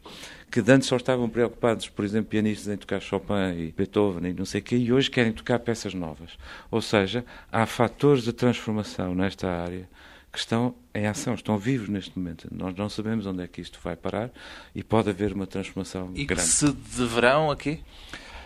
que 0.51 0.61
antes 0.71 0.89
só 0.89 0.97
estavam 0.97 1.29
preocupados, 1.29 1.89
por 1.89 2.05
exemplo, 2.05 2.31
pianistas 2.31 2.73
em 2.73 2.77
tocar 2.77 3.01
Chopin 3.01 3.53
e 3.57 3.75
Beethoven 3.77 4.31
e 4.31 4.35
não 4.35 4.45
sei 4.45 4.61
o 4.61 4.65
quê, 4.65 4.77
e 4.77 4.93
hoje 4.93 5.11
querem 5.11 5.33
tocar 5.33 5.59
peças 5.59 5.95
novas. 5.95 6.39
Ou 6.71 6.81
seja, 6.81 7.25
há 7.53 7.67
fatores 7.67 8.25
de 8.25 8.33
transformação 8.33 9.15
nesta 9.15 9.49
área 9.49 9.89
que 10.33 10.39
estão 10.39 10.75
em 10.95 11.07
ação, 11.07 11.35
estão 11.35 11.59
vivos 11.59 11.89
neste 11.89 12.19
momento. 12.19 12.49
Nós 12.51 12.75
não 12.77 12.89
sabemos 12.89 13.27
onde 13.27 13.43
é 13.43 13.47
que 13.47 13.61
isto 13.61 13.79
vai 13.83 13.97
parar 13.97 14.31
e 14.75 14.83
pode 14.83 15.11
haver 15.11 15.33
uma 15.33 15.47
transformação 15.47 16.11
e 16.15 16.25
grande. 16.25 16.43
E 16.43 16.45
que 16.45 16.51
se 16.51 16.73
deverão 16.73 17.51
aqui? 17.51 17.81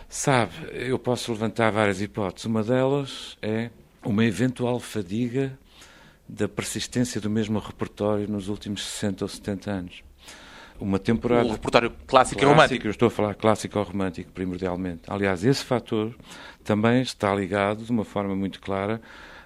Sabe, 0.09 0.53
eu 0.71 0.99
posso 0.99 1.31
levantar 1.31 1.71
várias 1.71 2.01
hipóteses. 2.01 2.45
Uma 2.45 2.63
delas 2.63 3.37
é 3.41 3.69
uma 4.03 4.23
eventual 4.25 4.79
fadiga 4.79 5.57
da 6.27 6.47
persistência 6.47 7.19
do 7.19 7.29
mesmo 7.29 7.59
repertório 7.59 8.27
nos 8.27 8.47
últimos 8.47 8.85
60 8.85 9.25
ou 9.25 9.29
70 9.29 9.71
anos 9.71 10.03
uma 10.79 10.99
temporada. 10.99 11.47
O 11.47 11.51
repertório 11.51 11.89
clássico, 11.89 12.07
clássico 12.07 12.41
e 12.41 12.45
romântico. 12.45 12.87
Eu 12.87 12.91
estou 12.91 13.07
a 13.07 13.11
falar 13.11 13.35
clássico 13.35 13.79
ou 13.79 13.85
romântico, 13.85 14.31
primordialmente. 14.31 15.03
Aliás, 15.07 15.43
esse 15.43 15.63
fator 15.63 16.15
também 16.63 17.01
está 17.01 17.33
ligado 17.33 17.83
de 17.83 17.91
uma 17.91 18.05
forma 18.05 18.35
muito 18.35 18.59
clara 18.59 19.01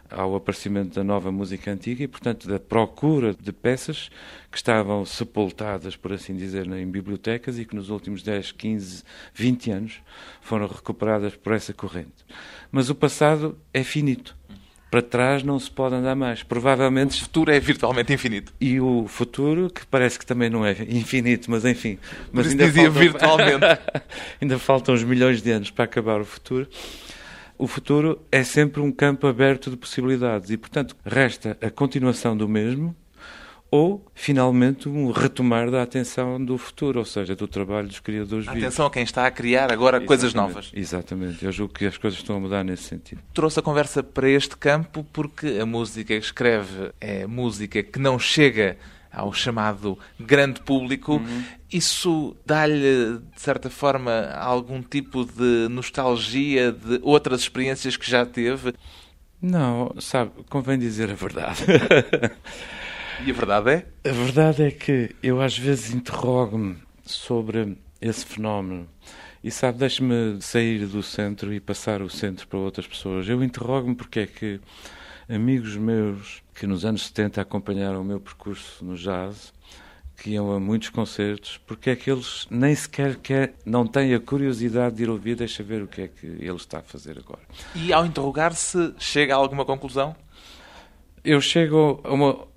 ao 0.10 0.36
aparecimento 0.36 0.96
da 0.96 1.04
nova 1.04 1.32
música 1.32 1.72
antiga 1.72 2.04
e, 2.04 2.08
portanto, 2.08 2.48
da 2.48 2.60
procura 2.60 3.34
de 3.34 3.52
peças 3.52 4.10
que 4.50 4.58
estavam 4.58 5.06
sepultadas, 5.06 5.96
por 5.96 6.14
assim 6.14 6.36
dizer, 6.36 6.66
em 6.68 6.90
bibliotecas 6.90 7.60
e 7.60 7.66
que 7.66 7.76
nos 7.76 7.90
últimos 7.90 8.24
10, 8.24 8.54
15, 8.54 9.04
20 9.34 9.72
anos 9.72 10.02
foram 10.42 10.68
recuperadas 10.68 11.36
por 11.36 11.54
essa 11.54 11.74
corrente. 11.74 12.26
Mas 12.72 12.90
o 12.90 12.96
passado 12.96 13.58
é 13.74 13.84
finito. 13.84 14.36
Para 14.90 15.02
trás 15.02 15.44
não 15.44 15.60
se 15.60 15.70
pode 15.70 15.96
andar 15.96 16.16
mais. 16.16 16.44
Provavelmente. 16.44 17.20
O 17.20 17.24
futuro 17.24 17.52
é 17.52 17.60
virtualmente 17.60 18.14
infinito. 18.14 18.54
E 18.60 18.80
o 18.80 19.06
futuro, 19.08 19.70
que 19.70 19.86
parece 19.86 20.18
que 20.18 20.26
também 20.26 20.50
não 20.50 20.66
é 20.66 20.72
infinito, 20.88 21.52
mas 21.52 21.66
enfim. 21.66 21.98
Mas 22.32 22.48
ainda 22.48 22.66
dizia 22.66 22.92
faltam... 22.92 23.02
virtualmente. 23.02 23.82
ainda 24.42 24.60
faltam 24.60 24.96
uns 24.96 25.04
milhões 25.04 25.42
de 25.42 25.52
anos 25.52 25.72
para 25.72 25.86
acabar 25.86 26.22
o 26.22 26.26
futuro 26.26 26.68
o 27.58 27.66
futuro 27.66 28.22
é 28.32 28.44
sempre 28.44 28.82
um 28.82 28.92
campo 28.92 29.26
aberto 29.26 29.72
de 29.72 29.78
possibilidades 29.78 30.52
e, 30.52 30.58
portanto, 30.58 30.96
resta 31.04 31.58
a 31.60 31.72
continuação 31.72 32.38
do 32.38 32.48
mesmo 32.48 32.96
ou, 33.70 34.06
finalmente, 34.14 34.88
um 34.88 35.12
retomar 35.12 35.70
da 35.70 35.82
atenção 35.82 36.44
do 36.44 36.58
futuro, 36.58 37.00
ou 37.00 37.06
seja, 37.06 37.36
do 37.36 37.48
trabalho 37.48 37.88
dos 37.88 38.00
criadores 38.00 38.46
vivos. 38.46 38.64
Atenção 38.64 38.86
a 38.86 38.92
quem 38.92 39.04
está 39.04 39.28
a 39.28 39.32
criar 39.32 39.72
agora 39.72 39.98
exatamente, 39.98 40.08
coisas 40.08 40.34
novas. 40.34 40.72
Exatamente, 40.74 41.44
eu 41.44 41.52
julgo 41.52 41.74
que 41.74 41.86
as 41.86 41.98
coisas 41.98 42.20
estão 42.20 42.38
a 42.38 42.40
mudar 42.40 42.64
nesse 42.64 42.84
sentido. 42.84 43.22
Trouxe 43.34 43.60
a 43.60 43.62
conversa 43.62 44.02
para 44.02 44.30
este 44.30 44.56
campo 44.56 45.06
porque 45.12 45.60
a 45.62 45.66
música 45.66 46.18
que 46.18 46.26
escreve 46.26 46.92
é 47.02 47.28
música 47.28 47.84
que 47.84 48.00
não 48.00 48.18
chega 48.18 48.78
ao 49.12 49.34
chamado 49.34 49.98
grande 50.20 50.62
público, 50.62 51.14
uhum. 51.14 51.44
isso 51.72 52.36
dá-lhe, 52.46 53.20
de 53.36 53.42
certa 53.42 53.70
forma, 53.70 54.30
algum 54.36 54.82
tipo 54.82 55.26
de 55.26 55.68
nostalgia 55.70 56.72
de 56.72 57.00
outras 57.02 57.42
experiências 57.42 57.98
que 57.98 58.10
já 58.10 58.26
teve? 58.26 58.74
Não, 59.42 59.94
sabe, 60.00 60.32
convém 60.50 60.78
dizer 60.78 61.10
a 61.10 61.16
verdade. 61.16 61.64
e 63.26 63.32
a 63.32 63.34
verdade 63.34 63.70
é? 63.72 64.10
A 64.10 64.14
verdade 64.14 64.64
é 64.64 64.72
que 64.72 65.16
eu 65.22 65.42
às 65.42 65.58
vezes 65.58 65.94
interrogo-me 65.94 66.78
sobre 67.04 67.78
esse 68.02 68.26
fenómeno. 68.26 68.88
E 69.44 69.52
sabe, 69.52 69.78
deixe-me 69.78 70.42
sair 70.42 70.86
do 70.86 71.02
centro 71.02 71.54
e 71.54 71.60
passar 71.60 72.02
o 72.02 72.10
centro 72.10 72.48
para 72.48 72.60
outras 72.60 72.88
pessoas. 72.88 73.28
Eu 73.28 73.44
interrogo-me 73.44 73.96
porque 73.96 74.22
é 74.22 74.28
que 74.28 74.60
amigos 75.30 75.76
meus 75.76 76.42
que 76.54 76.66
nos 76.66 76.84
anos 76.86 77.06
70 77.08 77.42
acompanharam 77.42 78.02
o 78.02 78.04
meu 78.04 78.20
percurso 78.20 78.84
no 78.84 78.96
jazz, 78.96 79.54
que 80.18 80.32
iam 80.32 80.52
a 80.52 80.60
muitos 80.60 80.90
concertos, 80.90 81.60
porque 81.68 81.92
é 81.92 81.96
que 81.96 82.10
eles 82.10 82.48
nem 82.50 82.74
sequer 82.74 83.16
quer, 83.18 83.54
não 83.64 83.86
têm 83.86 84.16
a 84.16 84.20
curiosidade 84.20 84.96
de 84.96 85.04
ir 85.04 85.10
ouvir, 85.10 85.36
deixa 85.36 85.62
ver 85.62 85.84
o 85.84 85.88
que 85.88 86.02
é 86.02 86.08
que 86.08 86.26
ele 86.26 86.56
está 86.56 86.80
a 86.80 86.82
fazer 86.82 87.20
agora. 87.20 87.42
E 87.76 87.94
ao 87.94 88.06
interrogar-se, 88.06 88.96
chega 88.98 89.36
a 89.36 89.38
alguma 89.38 89.64
conclusão? 89.64 90.16
Eu 91.24 91.40
chego 91.42 92.02
a 92.04 92.14
uma. 92.14 92.48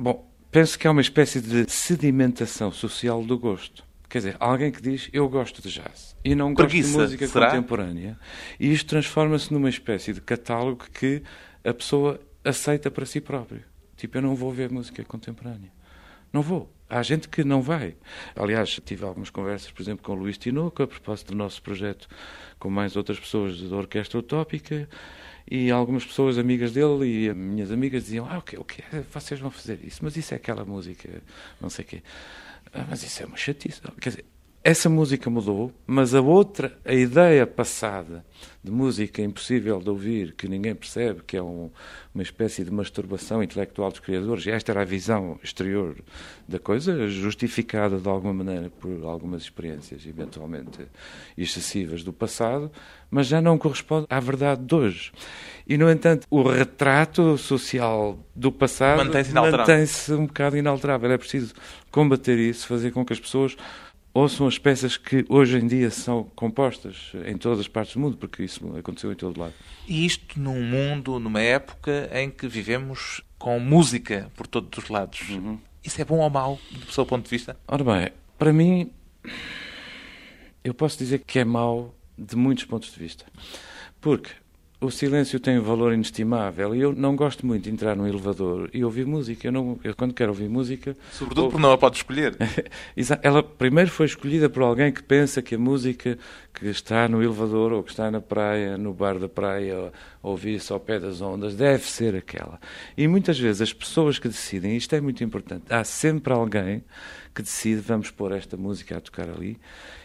Bom, 0.00 0.30
penso 0.52 0.78
que 0.78 0.86
é 0.86 0.90
uma 0.90 1.00
espécie 1.00 1.40
de 1.40 1.68
sedimentação 1.68 2.70
social 2.70 3.20
do 3.24 3.36
gosto. 3.36 3.82
Quer 4.08 4.18
dizer, 4.18 4.36
alguém 4.38 4.70
que 4.70 4.80
diz 4.80 5.10
eu 5.12 5.28
gosto 5.28 5.60
de 5.60 5.70
jazz 5.70 6.16
e 6.24 6.36
não 6.36 6.54
gosto 6.54 6.68
Preguiça, 6.68 6.92
de 6.92 6.98
música 6.98 7.26
será? 7.26 7.50
contemporânea, 7.50 8.16
e 8.60 8.72
isto 8.72 8.88
transforma-se 8.88 9.52
numa 9.52 9.68
espécie 9.68 10.12
de 10.12 10.20
catálogo 10.20 10.86
que 10.94 11.20
a 11.64 11.74
pessoa 11.74 12.20
aceita 12.44 12.92
para 12.92 13.04
si 13.04 13.20
próprio. 13.20 13.64
Tipo, 13.96 14.18
eu 14.18 14.22
não 14.22 14.36
vou 14.36 14.52
ver 14.52 14.70
música 14.70 15.02
contemporânea. 15.02 15.72
Não 16.32 16.42
vou. 16.42 16.72
Há 16.90 17.02
gente 17.02 17.28
que 17.28 17.44
não 17.44 17.60
vai. 17.60 17.94
Aliás, 18.34 18.80
tive 18.84 19.04
algumas 19.04 19.28
conversas, 19.28 19.70
por 19.70 19.82
exemplo, 19.82 20.04
com 20.04 20.12
o 20.12 20.14
Luís 20.14 20.38
Tinoco, 20.38 20.82
a 20.82 20.86
propósito 20.86 21.32
do 21.32 21.36
nosso 21.36 21.60
projeto, 21.60 22.08
com 22.58 22.70
mais 22.70 22.96
outras 22.96 23.20
pessoas 23.20 23.60
da 23.60 23.76
Orquestra 23.76 24.18
Utópica, 24.18 24.88
e 25.50 25.70
algumas 25.70 26.04
pessoas 26.04 26.38
amigas 26.38 26.72
dele 26.72 27.26
e 27.26 27.34
minhas 27.34 27.70
amigas 27.70 28.04
diziam: 28.04 28.26
Ah, 28.28 28.38
o 28.38 28.42
que, 28.42 28.56
o 28.56 28.64
que 28.64 28.82
vocês 29.12 29.38
vão 29.38 29.50
fazer 29.50 29.78
isso? 29.84 30.00
Mas 30.02 30.16
isso 30.16 30.32
é 30.32 30.36
aquela 30.36 30.64
música, 30.64 31.22
não 31.60 31.68
sei 31.68 31.84
o 31.84 31.88
quê. 31.88 32.02
Ah, 32.72 32.86
mas 32.88 33.02
isso 33.02 33.22
é 33.22 33.26
uma 33.26 33.36
chatice. 33.36 33.80
Quer 34.00 34.10
dizer, 34.10 34.24
essa 34.68 34.90
música 34.90 35.30
mudou, 35.30 35.72
mas 35.86 36.14
a 36.14 36.20
outra, 36.20 36.76
a 36.84 36.92
ideia 36.92 37.46
passada 37.46 38.22
de 38.62 38.70
música 38.70 39.22
impossível 39.22 39.80
de 39.80 39.88
ouvir, 39.88 40.34
que 40.34 40.46
ninguém 40.46 40.74
percebe, 40.74 41.22
que 41.26 41.38
é 41.38 41.42
um, 41.42 41.70
uma 42.14 42.22
espécie 42.22 42.62
de 42.62 42.70
masturbação 42.70 43.42
intelectual 43.42 43.90
dos 43.90 44.00
criadores, 44.00 44.44
e 44.44 44.50
esta 44.50 44.70
era 44.72 44.82
a 44.82 44.84
visão 44.84 45.40
exterior 45.42 45.96
da 46.46 46.58
coisa, 46.58 47.08
justificada 47.08 47.96
de 47.96 48.06
alguma 48.06 48.34
maneira 48.34 48.68
por 48.68 48.90
algumas 49.04 49.40
experiências 49.40 50.04
eventualmente 50.04 50.86
excessivas 51.34 52.04
do 52.04 52.12
passado, 52.12 52.70
mas 53.10 53.26
já 53.26 53.40
não 53.40 53.56
corresponde 53.56 54.06
à 54.10 54.20
verdade 54.20 54.62
de 54.62 54.74
hoje. 54.74 55.12
E, 55.66 55.78
no 55.78 55.90
entanto, 55.90 56.26
o 56.30 56.42
retrato 56.42 57.38
social 57.38 58.18
do 58.34 58.52
passado 58.52 58.98
mantém-se 58.98 59.32
mantém 59.32 60.16
um 60.16 60.26
bocado 60.26 60.56
inalterável. 60.56 61.10
É 61.10 61.18
preciso 61.18 61.54
combater 61.90 62.38
isso, 62.38 62.66
fazer 62.66 62.90
com 62.90 63.04
que 63.04 63.12
as 63.12 63.20
pessoas 63.20 63.56
ouçam 64.18 64.48
as 64.48 64.58
peças 64.58 64.96
que 64.96 65.24
hoje 65.28 65.56
em 65.58 65.66
dia 65.66 65.90
são 65.90 66.24
compostas 66.34 67.12
em 67.24 67.36
todas 67.36 67.60
as 67.60 67.68
partes 67.68 67.94
do 67.94 68.00
mundo, 68.00 68.16
porque 68.16 68.42
isso 68.42 68.76
aconteceu 68.76 69.12
em 69.12 69.14
todo 69.14 69.40
lado. 69.40 69.54
E 69.86 70.04
isto 70.04 70.40
num 70.40 70.60
mundo, 70.60 71.20
numa 71.20 71.40
época 71.40 72.10
em 72.12 72.28
que 72.28 72.48
vivemos 72.48 73.22
com 73.38 73.60
música 73.60 74.30
por 74.34 74.46
todos 74.46 74.76
os 74.82 74.90
lados. 74.90 75.20
Uhum. 75.30 75.58
Isso 75.84 76.00
é 76.02 76.04
bom 76.04 76.18
ou 76.18 76.28
mau, 76.28 76.58
do 76.70 76.92
seu 76.92 77.06
ponto 77.06 77.24
de 77.24 77.30
vista? 77.30 77.56
Ora 77.66 77.84
bem, 77.84 78.08
para 78.36 78.52
mim, 78.52 78.90
eu 80.64 80.74
posso 80.74 80.98
dizer 80.98 81.20
que 81.20 81.38
é 81.38 81.44
mau 81.44 81.94
de 82.18 82.34
muitos 82.34 82.64
pontos 82.64 82.92
de 82.92 82.98
vista. 82.98 83.24
Porque 84.00 84.30
o 84.80 84.92
silêncio 84.92 85.40
tem 85.40 85.58
um 85.58 85.62
valor 85.62 85.92
inestimável 85.92 86.72
e 86.72 86.80
eu 86.80 86.92
não 86.92 87.16
gosto 87.16 87.44
muito 87.44 87.64
de 87.64 87.70
entrar 87.70 87.96
num 87.96 88.06
elevador 88.06 88.70
e 88.72 88.84
ouvir 88.84 89.04
música. 89.04 89.48
Eu, 89.48 89.52
não, 89.52 89.80
eu 89.82 89.94
quando 89.94 90.14
quero 90.14 90.30
ouvir 90.30 90.48
música. 90.48 90.96
Sobretudo 91.10 91.44
ou... 91.44 91.50
porque 91.50 91.62
não 91.62 91.72
a 91.72 91.78
pode 91.78 91.96
escolher. 91.96 92.36
Ela 93.22 93.42
primeiro 93.42 93.90
foi 93.90 94.06
escolhida 94.06 94.48
por 94.48 94.62
alguém 94.62 94.92
que 94.92 95.02
pensa 95.02 95.42
que 95.42 95.56
a 95.56 95.58
música 95.58 96.16
que 96.54 96.66
está 96.66 97.08
no 97.08 97.20
elevador 97.20 97.72
ou 97.72 97.82
que 97.82 97.90
está 97.90 98.08
na 98.08 98.20
praia, 98.20 98.78
no 98.78 98.94
bar 98.94 99.18
da 99.18 99.28
praia, 99.28 99.92
ouvir-se 100.22 100.72
ao 100.72 100.78
pé 100.78 101.00
das 101.00 101.20
ondas, 101.20 101.56
deve 101.56 101.84
ser 101.84 102.14
aquela. 102.14 102.60
E 102.96 103.08
muitas 103.08 103.38
vezes 103.38 103.62
as 103.62 103.72
pessoas 103.72 104.18
que 104.20 104.28
decidem, 104.28 104.76
isto 104.76 104.94
é 104.94 105.00
muito 105.00 105.24
importante, 105.24 105.64
há 105.70 105.82
sempre 105.82 106.32
alguém 106.32 106.84
que 107.34 107.42
decide, 107.42 107.80
vamos 107.80 108.10
pôr 108.10 108.32
esta 108.32 108.56
música 108.56 108.96
a 108.96 109.00
tocar 109.00 109.28
ali, 109.28 109.58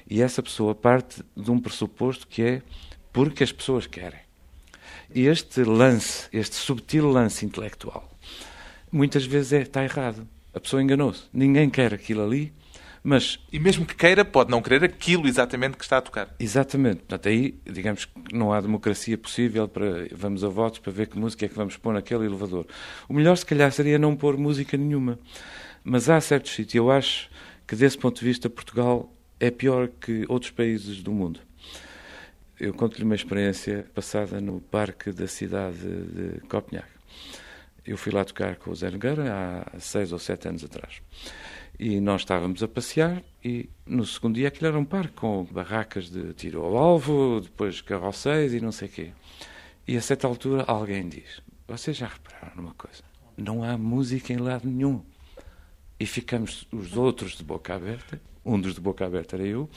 e 0.09 0.21
essa 0.21 0.41
pessoa 0.41 0.73
parte 0.73 1.23
de 1.35 1.49
um 1.49 1.59
pressuposto 1.59 2.27
que 2.27 2.41
é 2.41 2.61
porque 3.11 3.43
as 3.43 3.51
pessoas 3.51 3.85
querem. 3.85 4.22
E 5.13 5.27
este 5.27 5.63
lance, 5.63 6.27
este 6.33 6.55
subtil 6.55 7.07
lance 7.07 7.45
intelectual, 7.45 8.09
muitas 8.91 9.25
vezes 9.25 9.53
é, 9.53 9.61
está 9.61 9.83
errado. 9.83 10.27
A 10.53 10.59
pessoa 10.59 10.81
enganou-se. 10.81 11.23
Ninguém 11.31 11.69
quer 11.69 11.93
aquilo 11.93 12.23
ali, 12.23 12.53
mas... 13.03 13.39
E 13.51 13.59
mesmo 13.59 13.85
que 13.85 13.95
queira, 13.95 14.23
pode 14.23 14.49
não 14.49 14.61
querer 14.61 14.83
aquilo 14.83 15.27
exatamente 15.27 15.77
que 15.77 15.83
está 15.83 15.97
a 15.97 16.01
tocar. 16.01 16.33
Exatamente. 16.39 16.97
Portanto, 16.97 17.27
aí, 17.27 17.59
digamos 17.65 18.05
que 18.05 18.33
não 18.33 18.53
há 18.53 18.61
democracia 18.61 19.17
possível 19.17 19.67
para... 19.67 20.07
Vamos 20.13 20.43
a 20.43 20.47
votos 20.47 20.79
para 20.79 20.91
ver 20.91 21.07
que 21.07 21.19
música 21.19 21.45
é 21.45 21.49
que 21.49 21.55
vamos 21.55 21.75
pôr 21.75 21.93
naquele 21.93 22.25
elevador. 22.25 22.65
O 23.09 23.13
melhor, 23.13 23.35
se 23.35 23.45
calhar, 23.45 23.71
seria 23.71 23.99
não 23.99 24.15
pôr 24.15 24.37
música 24.37 24.77
nenhuma. 24.77 25.19
Mas 25.83 26.09
há 26.09 26.19
certos 26.21 26.53
sítios. 26.53 26.75
Eu 26.75 26.89
acho 26.89 27.29
que, 27.67 27.75
desse 27.75 27.97
ponto 27.97 28.19
de 28.19 28.25
vista, 28.25 28.49
Portugal 28.49 29.13
é 29.39 29.51
pior 29.51 29.89
que 29.99 30.25
outros 30.29 30.51
países 30.51 31.03
do 31.03 31.11
mundo. 31.11 31.39
Eu 32.63 32.73
conto-lhe 32.73 33.03
uma 33.03 33.13
experiência 33.13 33.85
passada 33.93 34.39
no 34.39 34.61
parque 34.61 35.11
da 35.11 35.27
cidade 35.27 35.79
de 35.79 36.39
Copenhague. 36.47 36.87
Eu 37.85 37.97
fui 37.97 38.09
lá 38.13 38.23
tocar 38.23 38.55
com 38.55 38.71
o 38.71 38.75
Zé 38.75 38.89
Nogueira 38.89 39.65
há 39.67 39.79
seis 39.81 40.13
ou 40.13 40.17
sete 40.17 40.47
anos 40.47 40.63
atrás. 40.63 41.01
E 41.77 41.99
nós 41.99 42.21
estávamos 42.21 42.63
a 42.63 42.67
passear 42.69 43.21
e 43.43 43.69
no 43.85 44.05
segundo 44.05 44.35
dia 44.35 44.47
aquilo 44.47 44.67
era 44.67 44.79
um 44.79 44.85
parque 44.85 45.11
com 45.11 45.43
barracas 45.43 46.09
de 46.09 46.33
tiro 46.35 46.63
ao 46.63 46.77
alvo, 46.77 47.41
depois 47.41 47.81
carroceiros 47.81 48.53
e 48.53 48.61
não 48.61 48.71
sei 48.71 48.87
quê. 48.87 49.11
E 49.85 49.97
a 49.97 50.01
certa 50.01 50.25
altura 50.25 50.63
alguém 50.65 51.09
diz, 51.09 51.41
vocês 51.67 51.97
já 51.97 52.07
repararam 52.07 52.55
numa 52.55 52.73
coisa? 52.75 53.03
Não 53.35 53.61
há 53.61 53.77
música 53.77 54.31
em 54.31 54.37
lado 54.37 54.69
nenhum. 54.69 55.03
E 55.99 56.05
ficamos 56.05 56.65
os 56.71 56.95
outros 56.95 57.35
de 57.35 57.43
boca 57.43 57.75
aberta, 57.75 58.21
um 58.45 58.57
dos 58.57 58.73
de 58.73 58.79
boca 58.79 59.05
aberta 59.05 59.35
era 59.35 59.45
eu, 59.45 59.69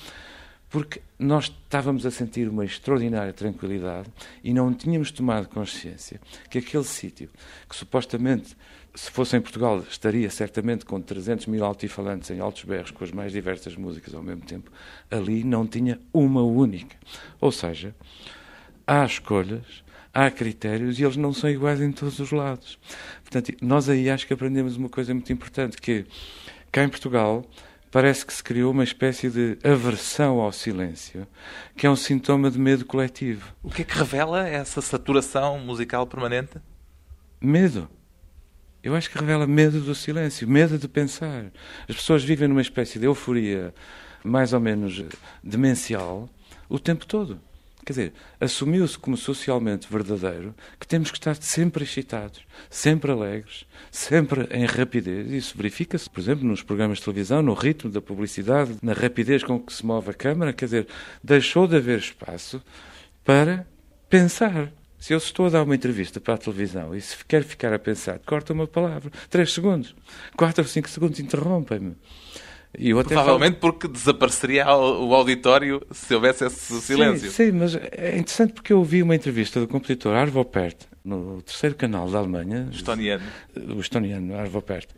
porque 0.68 1.00
nós 1.18 1.44
estávamos 1.44 2.05
a 2.05 2.11
sentir 2.11 2.48
uma 2.48 2.64
extraordinária 2.64 3.33
tranquilidade 3.33 4.09
e 4.42 4.52
não 4.52 4.72
tínhamos 4.74 5.11
tomado 5.11 5.48
consciência 5.48 6.20
que 6.50 6.59
aquele 6.59 6.85
sítio, 6.85 7.31
que 7.68 7.76
supostamente, 7.76 8.57
se 8.94 9.11
fosse 9.11 9.37
em 9.37 9.40
Portugal, 9.40 9.85
estaria 9.88 10.29
certamente 10.31 10.85
com 10.85 11.00
300 11.00 11.46
mil 11.46 11.64
altifalantes 11.64 12.31
em 12.31 12.40
altos 12.40 12.64
berros, 12.64 12.90
com 12.90 13.05
as 13.05 13.12
mais 13.12 13.33
diversas 13.33 13.76
músicas 13.76 14.14
ao 14.14 14.22
mesmo 14.22 14.42
tempo, 14.42 14.70
ali 15.11 15.44
não 15.44 15.66
tinha 15.66 16.00
uma 16.12 16.42
única. 16.42 16.96
Ou 17.40 17.52
seja, 17.52 17.94
há 18.87 19.05
escolhas, 19.05 19.85
há 20.12 20.31
critérios 20.31 20.98
e 20.98 21.05
eles 21.05 21.16
não 21.16 21.33
são 21.33 21.50
iguais 21.50 21.81
em 21.81 21.92
todos 21.92 22.18
os 22.18 22.33
lados. 22.33 22.79
Portanto, 23.22 23.52
nós 23.61 23.88
aí 23.88 24.09
acho 24.09 24.26
que 24.26 24.33
aprendemos 24.33 24.76
uma 24.76 24.88
coisa 24.88 25.12
muito 25.12 25.31
importante, 25.31 25.76
que 25.76 26.07
cá 26.72 26.83
em 26.83 26.88
Portugal 26.88 27.44
parece 27.96 28.26
que 28.26 28.35
se 28.35 28.44
criou 28.44 28.72
uma 28.72 28.85
espécie 28.85 29.30
de 29.30 29.56
aversão 29.64 30.38
ao 30.38 30.52
silêncio, 30.52 31.26
que 31.74 31.87
é 31.87 31.90
um 31.90 31.96
sintoma 31.96 32.50
de 32.50 32.59
medo 32.59 32.85
coletivo. 32.85 33.54
O 33.62 33.70
que 33.70 33.80
é 33.80 33.85
que 33.87 33.96
revela 33.96 34.46
essa 34.46 34.82
saturação 34.82 35.59
musical 35.61 36.06
permanente? 36.06 36.61
Medo. 37.40 37.88
Eu 38.82 38.94
acho 38.94 39.09
que 39.09 39.18
revela 39.18 39.46
medo 39.46 39.80
do 39.80 39.94
silêncio, 39.94 40.46
medo 40.46 40.76
de 40.76 40.87
pensar. 40.87 41.46
As 41.88 41.96
pessoas 41.96 42.22
vivem 42.22 42.48
numa 42.48 42.61
espécie 42.61 42.98
de 42.98 43.06
euforia 43.06 43.74
mais 44.22 44.52
ou 44.52 44.61
menos 44.61 45.02
demencial 45.42 46.28
o 46.68 46.78
tempo 46.78 47.06
todo. 47.06 47.40
Quer 47.87 47.92
dizer, 47.92 48.12
assumiu-se 48.40 48.99
como 48.99 49.16
socialmente 49.16 49.87
verdadeiro 49.88 50.53
que 50.81 50.88
temos 50.88 51.12
que 51.12 51.18
estar 51.18 51.37
sempre 51.37 51.85
excitados, 51.85 52.44
sempre 52.68 53.12
alegres, 53.12 53.64
sempre 53.92 54.49
em 54.51 54.66
rapidez. 54.66 55.31
Isso 55.31 55.57
verifica-se, 55.57 56.11
por 56.11 56.18
exemplo, 56.18 56.44
nos 56.44 56.64
programas 56.64 56.99
de 56.99 57.05
televisão, 57.05 57.42
no 57.42 57.55
ritmo 57.55 57.88
da 57.88 58.03
publicidade, 58.03 58.77
na 58.83 58.92
rapidez 58.92 59.44
com 59.44 59.61
que 59.61 59.72
se 59.72 59.87
move 59.87 60.11
a 60.11 60.14
câmara. 60.14 60.53
Quer 60.53 60.64
dizer, 60.64 60.88
deixou 61.22 61.68
de 61.68 61.77
haver 61.77 62.01
espaço 62.01 62.61
para 63.25 63.64
pensar. 64.11 64.72
Se 64.99 65.12
eu 65.12 65.18
estou 65.18 65.46
a 65.46 65.51
dar 65.51 65.62
uma 65.62 65.77
entrevista 65.77 66.18
para 66.18 66.35
a 66.35 66.38
televisão 66.38 66.92
e 66.92 67.01
se 67.01 67.25
quer 67.25 67.44
ficar 67.44 67.72
a 67.72 67.79
pensar, 67.79 68.18
corta 68.18 68.53
uma 68.53 68.66
palavra, 68.66 69.12
três 69.31 69.53
segundos, 69.53 69.94
quatro 70.37 70.64
ou 70.64 70.68
cinco 70.68 70.90
segundos, 70.90 71.20
interrompem-me. 71.20 71.94
E 72.79 72.91
eu 72.91 72.99
até 72.99 73.15
Provavelmente 73.15 73.59
falo... 73.59 73.73
porque 73.73 73.89
desapareceria 73.89 74.67
o 74.69 75.15
auditório 75.15 75.85
se 75.91 76.15
houvesse 76.15 76.45
esse 76.45 76.81
silêncio. 76.83 77.31
Sim, 77.31 77.47
sim, 77.47 77.53
mas 77.53 77.75
é 77.75 78.19
interessante 78.19 78.53
porque 78.53 78.73
eu 78.73 78.79
ouvi 78.79 79.03
uma 79.03 79.15
entrevista 79.15 79.59
do 79.59 79.67
compositor 79.67 80.15
Arvo 80.15 80.45
Pärt 80.45 80.83
no 81.05 81.41
terceiro 81.43 81.75
canal 81.75 82.11
da 82.11 82.19
Alemanha. 82.19 82.69
Estoniano. 82.71 83.25
O 83.75 83.81
estoniano, 83.81 84.37
Arvo 84.37 84.61
Pärt. 84.61 84.91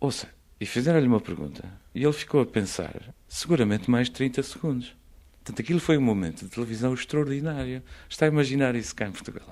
Ouça, 0.00 0.28
e 0.60 0.66
fizeram-lhe 0.66 1.06
uma 1.06 1.20
pergunta. 1.20 1.62
E 1.94 2.02
ele 2.02 2.12
ficou 2.12 2.40
a 2.40 2.46
pensar, 2.46 3.14
seguramente 3.28 3.90
mais 3.90 4.08
de 4.08 4.12
30 4.14 4.42
segundos. 4.42 4.96
Portanto, 5.44 5.60
aquilo 5.60 5.78
foi 5.78 5.98
um 5.98 6.00
momento 6.00 6.44
de 6.44 6.50
televisão 6.50 6.94
extraordinário. 6.94 7.82
Está 8.08 8.24
a 8.24 8.28
imaginar 8.28 8.74
isso 8.74 8.96
cá 8.96 9.06
em 9.06 9.12
Portugal? 9.12 9.46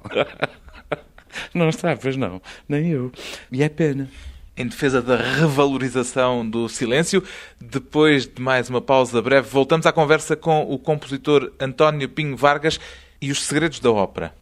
não 1.54 1.68
está, 1.68 1.94
pois 1.94 2.16
não. 2.16 2.40
Nem 2.66 2.88
eu. 2.88 3.12
E 3.50 3.62
é 3.62 3.68
pena. 3.68 4.08
Em 4.62 4.68
defesa 4.68 5.02
da 5.02 5.16
revalorização 5.16 6.48
do 6.48 6.68
silêncio, 6.68 7.20
depois 7.60 8.28
de 8.28 8.40
mais 8.40 8.70
uma 8.70 8.80
pausa 8.80 9.20
breve, 9.20 9.48
voltamos 9.50 9.86
à 9.86 9.92
conversa 9.92 10.36
com 10.36 10.62
o 10.62 10.78
compositor 10.78 11.50
António 11.58 12.08
Pinho 12.08 12.36
Vargas 12.36 12.78
e 13.20 13.32
os 13.32 13.42
segredos 13.42 13.80
da 13.80 13.90
ópera. 13.90 14.32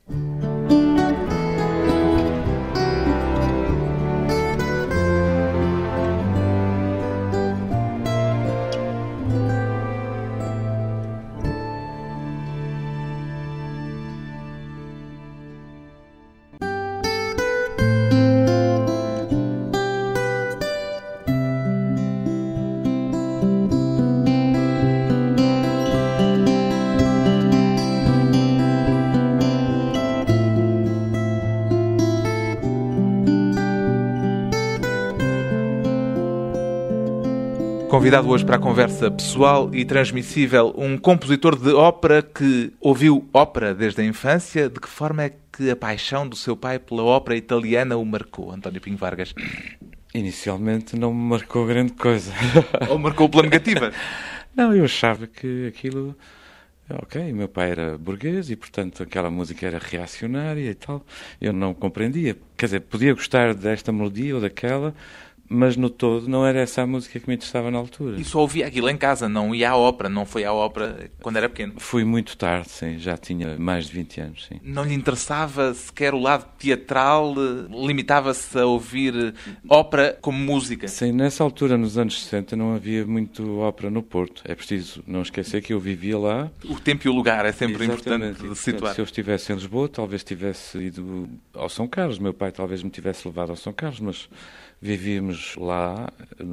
Convidado 38.11 38.29
hoje 38.29 38.45
para 38.45 38.57
a 38.57 38.59
conversa 38.59 39.09
pessoal 39.09 39.73
e 39.73 39.85
transmissível, 39.85 40.75
um 40.77 40.99
compositor 40.99 41.55
de 41.57 41.73
ópera 41.73 42.21
que 42.21 42.73
ouviu 42.81 43.25
ópera 43.33 43.73
desde 43.73 44.01
a 44.01 44.05
infância. 44.05 44.69
De 44.69 44.81
que 44.81 44.89
forma 44.89 45.23
é 45.23 45.33
que 45.53 45.71
a 45.71 45.77
paixão 45.77 46.27
do 46.27 46.35
seu 46.35 46.57
pai 46.57 46.81
pela 46.81 47.05
ópera 47.05 47.37
italiana 47.37 47.97
o 47.97 48.05
marcou, 48.05 48.51
António 48.51 48.81
Pinho 48.81 48.97
Vargas? 48.97 49.33
Inicialmente 50.13 50.99
não 50.99 51.15
me 51.15 51.23
marcou 51.23 51.65
grande 51.65 51.93
coisa. 51.93 52.33
Ou 52.89 52.99
marcou 52.99 53.29
pela 53.29 53.45
negativa? 53.45 53.93
Não, 54.57 54.75
eu 54.75 54.87
achava 54.87 55.29
que 55.29 55.69
aquilo. 55.69 56.17
Ok, 56.91 57.33
meu 57.33 57.47
pai 57.47 57.71
era 57.71 57.97
burguês 57.97 58.51
e, 58.51 58.57
portanto, 58.57 59.05
aquela 59.05 59.31
música 59.31 59.65
era 59.65 59.79
reacionária 59.79 60.69
e 60.69 60.75
tal. 60.75 61.07
Eu 61.41 61.53
não 61.53 61.73
compreendia. 61.73 62.37
Quer 62.57 62.67
dizer, 62.67 62.81
podia 62.81 63.15
gostar 63.15 63.55
desta 63.55 63.93
melodia 63.93 64.35
ou 64.35 64.41
daquela, 64.41 64.93
mas 65.53 65.77
no 65.77 65.91
todo 65.91 66.29
não 66.29 66.47
era 66.47 66.61
essa 66.61 66.83
a 66.83 66.87
música 66.87 67.19
que 67.19 67.29
me 67.29 67.35
interessava 67.35 67.73
na 67.73 67.79
altura. 67.79 68.21
E 68.21 68.25
só 68.25 68.39
ouvia 68.39 68.69
aquilo 68.69 68.89
em 68.89 68.97
casa, 68.97 69.29
não 69.29 69.53
ia 69.53 69.71
à 69.71 69.77
ópera, 69.77 70.09
não 70.09 70.25
foi 70.25 70.45
à 70.45 70.53
ópera 70.53 71.11
quando 71.21 71.37
era 71.39 71.49
pequeno? 71.49 71.75
Fui 71.77 72.05
muito 72.05 72.37
tarde, 72.37 72.71
sim, 72.71 72.99
já 73.01 73.17
tinha 73.17 73.59
mais 73.59 73.87
de 73.87 73.93
20 73.95 74.21
anos, 74.21 74.47
sim. 74.47 74.61
Não 74.63 74.85
lhe 74.85 74.95
interessava 74.95 75.75
sequer 75.75 76.15
o 76.15 76.21
lado 76.21 76.47
teatral, 76.57 77.35
limitava-se 77.69 78.57
a 78.57 78.65
ouvir 78.65 79.35
ópera 79.69 80.17
como 80.21 80.39
música? 80.39 80.87
Sim, 80.87 81.11
nessa 81.11 81.43
altura, 81.43 81.77
nos 81.77 81.99
anos 81.99 82.23
60, 82.23 82.55
não 82.55 82.73
havia 82.73 83.05
muito 83.05 83.59
ópera 83.59 83.91
no 83.91 84.05
Porto. 84.05 84.43
É 84.45 84.55
preciso 84.55 85.03
não 85.05 85.23
esquecer 85.23 85.61
que 85.63 85.73
eu 85.73 85.81
vivia 85.81 86.17
lá. 86.17 86.49
O 86.65 86.79
tempo 86.79 87.09
e 87.09 87.11
o 87.11 87.13
lugar 87.13 87.45
é 87.45 87.51
sempre 87.51 87.85
Exatamente. 87.85 88.39
importante 88.39 88.59
situar. 88.61 88.95
Se 88.95 89.01
eu 89.01 89.05
estivesse 89.05 89.53
em 89.53 89.57
Lisboa, 89.57 89.89
talvez 89.89 90.23
tivesse 90.23 90.79
ido 90.79 91.29
ao 91.53 91.69
São 91.69 91.89
Carlos. 91.89 92.21
Meu 92.21 92.33
pai 92.33 92.53
talvez 92.53 92.85
me 92.85 92.91
tivesse 92.91 93.27
levado 93.27 93.51
ao 93.51 93.57
São 93.57 93.73
Carlos, 93.73 93.99
mas 93.99 94.29
Vivíamos 94.83 95.57
lá, 95.57 96.09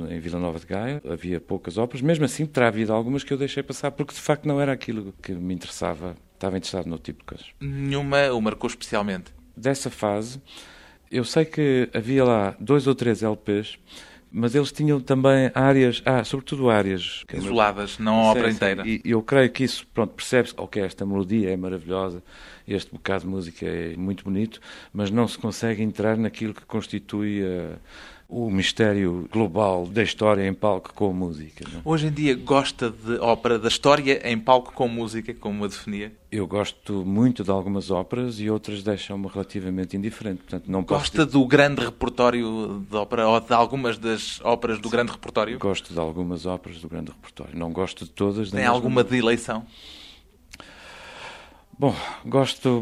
em 0.10 0.20
Vila 0.20 0.38
Nova 0.38 0.60
de 0.60 0.66
Gaia, 0.66 1.02
havia 1.10 1.40
poucas 1.40 1.78
óperas, 1.78 2.02
mesmo 2.02 2.26
assim 2.26 2.46
terá 2.46 2.68
havido 2.68 2.92
algumas 2.92 3.24
que 3.24 3.32
eu 3.32 3.38
deixei 3.38 3.63
passar, 3.63 3.92
porque 3.92 4.13
de 4.13 4.20
facto 4.20 4.46
não 4.46 4.60
era 4.60 4.74
aquilo 4.74 5.13
que 5.22 5.32
me 5.32 5.54
interessava, 5.54 6.13
estava 6.34 6.58
interessado 6.58 6.88
no 6.88 6.98
tipo 6.98 7.20
de 7.20 7.26
coisas. 7.26 7.48
Nenhuma 7.62 8.32
o 8.34 8.42
marcou 8.42 8.68
especialmente? 8.68 9.34
Dessa 9.56 9.90
fase, 9.90 10.42
eu 11.10 11.24
sei 11.24 11.46
que 11.46 11.90
havia 11.94 12.26
lá 12.26 12.56
dois 12.60 12.86
ou 12.86 12.94
três 12.94 13.24
LPs, 13.24 13.80
mas 14.30 14.54
eles 14.56 14.72
tinham 14.72 15.00
também 15.00 15.50
áreas, 15.56 16.02
ah, 16.06 16.24
sobretudo 16.24 16.70
áreas 16.70 17.24
isoladas, 17.34 17.98
não 17.98 18.16
a 18.20 18.32
obra 18.32 18.52
inteira. 18.52 18.84
E 18.86 19.02
eu 19.06 19.22
creio 19.22 19.50
que 19.50 19.63
isso, 19.63 19.88
pronto, 19.94 20.13
percebe-se, 20.13 20.54
ok, 20.58 20.84
esta 20.84 21.06
melodia 21.06 21.50
é 21.50 21.56
maravilhosa, 21.56 22.22
este 22.68 22.92
bocado 22.92 23.24
de 23.24 23.30
música 23.30 23.66
é 23.66 23.96
muito 23.96 24.26
bonito, 24.26 24.60
mas 24.92 25.10
não 25.10 25.28
se 25.28 25.38
consegue 25.38 25.82
entrar 25.82 26.18
naquilo 26.18 26.54
que 26.54 26.66
constitui 26.66 27.42
a 27.42 27.78
o 28.30 28.50
mistério 28.50 29.28
global 29.32 29.88
da 29.88 30.04
história 30.04 30.46
em 30.46 30.54
palco 30.54 30.94
com 30.94 31.13
música. 31.13 31.66
Não? 31.72 31.82
Hoje 31.86 32.08
em 32.08 32.12
dia 32.12 32.36
gosta 32.36 32.90
de 32.90 33.18
ópera 33.20 33.58
da 33.58 33.70
história 33.70 34.22
em 34.30 34.38
palco 34.38 34.74
com 34.74 34.88
música, 34.88 35.34
como 35.34 35.63
a 35.63 35.68
definia? 35.68 36.12
Eu 36.30 36.46
gosto 36.46 37.06
muito 37.06 37.42
de 37.42 37.50
algumas 37.50 37.90
óperas 37.90 38.40
e 38.40 38.50
outras 38.50 38.84
deixam-me 38.84 39.28
relativamente 39.28 39.96
indiferente. 39.96 40.40
Portanto, 40.40 40.70
não 40.70 40.84
gosta 40.84 41.26
do 41.26 41.46
grande 41.46 41.86
repertório 41.86 42.86
de 42.90 42.98
ópera 42.98 43.30
ou 43.30 43.40
de 43.40 43.54
algumas 43.54 43.98
das 43.98 44.42
óperas 44.44 44.80
do 44.80 44.90
Sim. 44.90 44.92
grande 44.92 45.12
repertório? 45.13 45.58
Gosto 45.58 45.94
de 45.94 46.00
algumas 46.00 46.46
óperas 46.46 46.82
do 46.82 46.90
grande 46.90 47.12
repertório. 47.12 47.58
Não 47.58 47.72
gosto 47.72 48.04
de 48.04 48.12
todas. 48.12 48.52
Tem 48.52 48.66
alguma 48.66 49.06
de 49.06 49.18
eleição? 49.18 49.66
Bom, 51.80 51.96
gosto. 52.26 52.82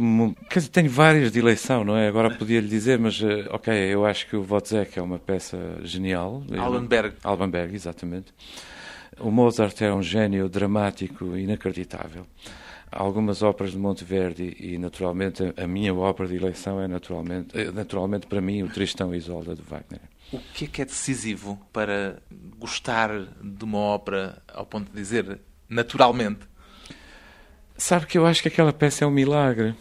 Quer 0.50 0.60
dizer, 0.60 0.72
tenho 0.72 0.90
várias 0.90 1.30
de 1.30 1.40
eleição, 1.40 1.84
não 1.84 1.98
é? 1.98 2.08
Agora 2.08 2.34
podia 2.34 2.62
lhe 2.62 2.68
dizer, 2.68 2.98
mas 2.98 3.22
eh, 3.22 3.46
ok, 3.50 3.74
eu 3.74 4.06
acho 4.06 4.26
que 4.26 4.38
o 4.38 4.46
Wozzeck 4.50 4.98
é 4.98 5.02
uma 5.02 5.20
peça 5.20 5.58
genial. 5.84 6.42
Allenberg. 6.58 7.18
Allenberg, 7.22 7.76
exatamente. 7.76 8.34
O 9.20 9.30
Mozart 9.30 9.82
é 9.82 9.94
um 9.94 10.02
gênio 10.02 10.48
dramático 10.48 11.36
inacreditável. 11.36 12.26
Algumas 12.90 13.42
óperas 13.42 13.74
de 13.74 13.78
Monteverdi 13.78 14.56
e, 14.60 14.78
naturalmente, 14.78 15.44
a 15.58 15.68
minha 15.68 15.94
ópera 15.94 16.30
de 16.30 16.36
eleição 16.38 16.80
é, 16.80 16.88
naturalmente, 16.88 17.58
eh, 17.58 17.72
naturalmente 17.72 18.28
para 18.28 18.40
mim, 18.40 18.64
o 18.64 18.70
Tristão 18.70 19.14
e 19.14 19.18
Isolda 19.18 19.56
de 19.56 19.62
Wagner. 19.62 20.02
O 20.32 20.40
que 20.54 20.66
é 20.66 20.68
que 20.68 20.82
é 20.82 20.86
decisivo 20.86 21.60
para 21.74 22.22
gostar 22.58 23.10
de 23.44 23.64
uma 23.66 23.80
ópera 23.80 24.42
ao 24.54 24.66
ponto 24.66 24.90
de 24.90 24.98
dizer 24.98 25.40
naturalmente? 25.68 26.48
Sabe 27.78 28.06
que 28.06 28.18
eu 28.18 28.26
acho 28.26 28.42
que 28.42 28.48
aquela 28.48 28.72
peça 28.72 29.04
é 29.04 29.08
um 29.08 29.12
milagre. 29.12 29.76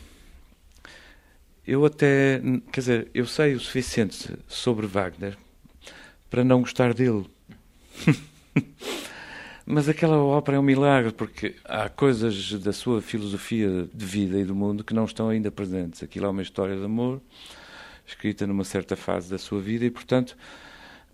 Eu 1.66 1.84
até, 1.86 2.40
quer 2.72 2.80
dizer, 2.80 3.08
eu 3.14 3.24
sei 3.24 3.54
o 3.54 3.60
suficiente 3.60 4.36
sobre 4.48 4.86
Wagner 4.86 5.38
para 6.28 6.42
não 6.42 6.60
gostar 6.60 6.92
dele. 6.92 7.26
Mas 9.64 9.88
aquela 9.88 10.18
ópera 10.18 10.56
é 10.56 10.60
um 10.60 10.64
milagre, 10.64 11.12
porque 11.12 11.54
há 11.64 11.88
coisas 11.88 12.52
da 12.60 12.72
sua 12.72 13.00
filosofia 13.00 13.88
de 13.94 14.04
vida 14.04 14.38
e 14.38 14.44
do 14.44 14.54
mundo 14.54 14.84
que 14.84 14.92
não 14.92 15.04
estão 15.04 15.28
ainda 15.28 15.50
presentes. 15.50 16.02
Aquilo 16.02 16.26
é 16.26 16.28
uma 16.28 16.42
história 16.42 16.76
de 16.76 16.84
amor, 16.84 17.22
escrita 18.04 18.46
numa 18.46 18.64
certa 18.64 18.96
fase 18.96 19.30
da 19.30 19.38
sua 19.38 19.60
vida, 19.60 19.84
e, 19.84 19.90
portanto, 19.90 20.36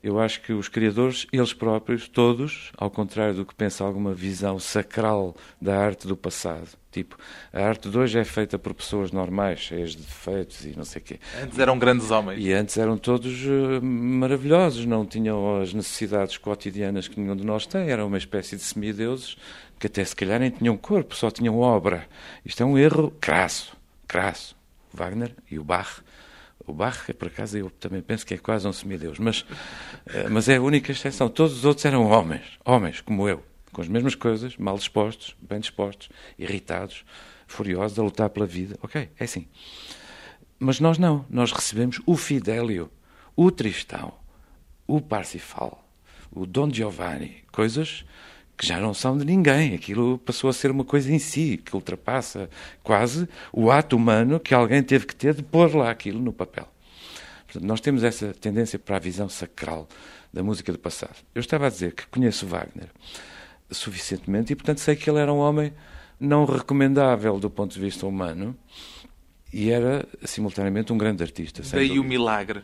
eu 0.03 0.19
acho 0.19 0.41
que 0.41 0.53
os 0.53 0.69
criadores, 0.69 1.27
eles 1.33 1.53
próprios, 1.53 2.09
todos, 2.09 2.73
ao 2.77 2.91
contrário 2.91 3.35
do 3.35 3.45
que 3.45 3.55
pensa 3.55 3.85
alguma 3.85 4.15
visão 4.15 4.59
sacral 4.59 5.37
da 5.61 5.79
arte 5.79 6.07
do 6.07 6.17
passado, 6.17 6.69
tipo, 6.91 7.19
a 7.53 7.63
arte 7.63 7.89
de 7.89 7.99
hoje 7.99 8.19
é 8.19 8.25
feita 8.25 8.59
por 8.59 8.73
pessoas 8.73 9.13
normais, 9.13 9.61
cheias 9.61 9.91
de 9.91 9.99
defeitos 9.99 10.65
e 10.65 10.75
não 10.77 10.85
sei 10.85 11.03
o 11.03 11.05
quê. 11.05 11.21
Antes 11.43 11.59
eram 11.59 11.79
grandes 11.79 12.11
homens. 12.11 12.43
E 12.43 12.53
antes 12.53 12.77
eram 12.79 12.97
todos 12.97 13.45
uh, 13.45 13.83
maravilhosos, 13.83 14.87
não 14.87 15.05
tinham 15.05 15.61
as 15.61 15.75
necessidades 15.75 16.39
cotidianas 16.39 17.07
que 17.07 17.21
nenhum 17.21 17.37
de 17.37 17.45
nós 17.45 17.67
tem, 17.67 17.91
eram 17.91 18.07
uma 18.07 18.19
espécie 18.19 18.57
de 18.57 18.63
semideuses 18.63 19.37
que 19.79 19.87
até 19.87 20.05
se 20.05 20.15
calhar 20.17 20.41
nem 20.41 20.51
tinham 20.51 20.77
corpo, 20.77 21.15
só 21.15 21.31
tinham 21.31 21.59
obra. 21.59 22.07
Isto 22.45 22.63
é 22.63 22.67
um 22.67 22.77
erro 22.77 23.13
crasso, 23.21 23.77
crasso. 24.07 24.59
Wagner 24.93 25.33
e 25.51 25.59
o 25.59 25.65
Bach 25.65 26.03
O 26.71 26.73
Bach, 26.73 27.13
por 27.15 27.27
acaso, 27.27 27.59
eu 27.59 27.69
também 27.69 28.01
penso 28.01 28.25
que 28.25 28.33
é 28.33 28.39
quase 28.39 28.67
um 28.67 28.73
semideus, 28.73 29.19
mas, 29.19 29.45
eh, 30.07 30.29
mas 30.29 30.49
é 30.49 30.55
a 30.57 30.63
única 30.63 30.93
exceção. 30.93 31.29
Todos 31.29 31.59
os 31.59 31.65
outros 31.65 31.85
eram 31.85 32.05
homens, 32.09 32.45
homens 32.65 33.01
como 33.01 33.29
eu, 33.29 33.45
com 33.73 33.81
as 33.83 33.89
mesmas 33.89 34.15
coisas, 34.15 34.57
mal 34.57 34.79
dispostos, 34.79 35.35
bem 35.43 35.59
dispostos, 35.59 36.09
irritados, 36.39 37.05
furiosos, 37.49 37.99
a 37.99 38.03
lutar 38.05 38.31
pela 38.31 38.47
vida. 38.47 38.79
Ok, 38.83 39.11
é 39.19 39.25
assim. 39.25 39.49
Mas 40.61 40.79
nós 40.79 40.97
não. 40.97 41.27
Nós 41.29 41.51
recebemos 41.51 42.01
o 42.07 42.17
Fidélio, 42.17 42.89
o 43.35 43.51
Tristão, 43.51 44.15
o 44.87 45.01
Parsifal, 45.01 45.85
o 46.31 46.47
Dom 46.47 46.73
Giovanni, 46.73 47.43
coisas 47.51 48.05
que 48.61 48.67
já 48.67 48.79
não 48.79 48.93
são 48.93 49.17
de 49.17 49.25
ninguém. 49.25 49.75
Aquilo 49.75 50.19
passou 50.19 50.51
a 50.51 50.53
ser 50.53 50.71
uma 50.71 50.85
coisa 50.85 51.11
em 51.11 51.19
si, 51.19 51.57
que 51.57 51.75
ultrapassa 51.75 52.51
quase 52.83 53.27
o 53.51 53.71
ato 53.71 53.97
humano 53.97 54.39
que 54.39 54.53
alguém 54.53 54.83
teve 54.83 55.07
que 55.07 55.17
ter 55.17 55.33
de 55.33 55.43
pôr 55.43 55.75
lá 55.75 55.91
aquilo 55.91 56.21
no 56.21 56.31
papel. 56.31 56.69
Portanto, 57.47 57.65
nós 57.67 57.81
temos 57.81 58.05
essa 58.05 58.35
tendência 58.35 58.79
para 58.79 58.97
a 58.97 58.99
visão 58.99 59.31
sacral 59.31 59.89
da 60.31 60.43
música 60.43 60.71
do 60.71 60.79
passado. 60.79 61.17
Eu 61.35 61.41
estava 61.41 61.69
a 61.69 61.71
dizer 61.71 61.95
que 61.95 62.07
conheço 62.09 62.47
Wagner 62.47 62.91
suficientemente 63.71 64.53
e, 64.53 64.57
portanto, 64.57 64.79
sei 64.79 64.95
que 64.95 65.09
ele 65.09 65.21
era 65.21 65.33
um 65.33 65.39
homem 65.39 65.73
não 66.19 66.45
recomendável 66.45 67.41
do 67.41 67.49
ponto 67.49 67.73
de 67.73 67.81
vista 67.81 68.07
humano 68.07 68.55
e 69.51 69.71
era, 69.71 70.07
simultaneamente, 70.23 70.93
um 70.93 70.99
grande 70.99 71.23
artista. 71.23 71.63
Daí 71.73 71.99
o 71.99 72.05
milagre. 72.05 72.63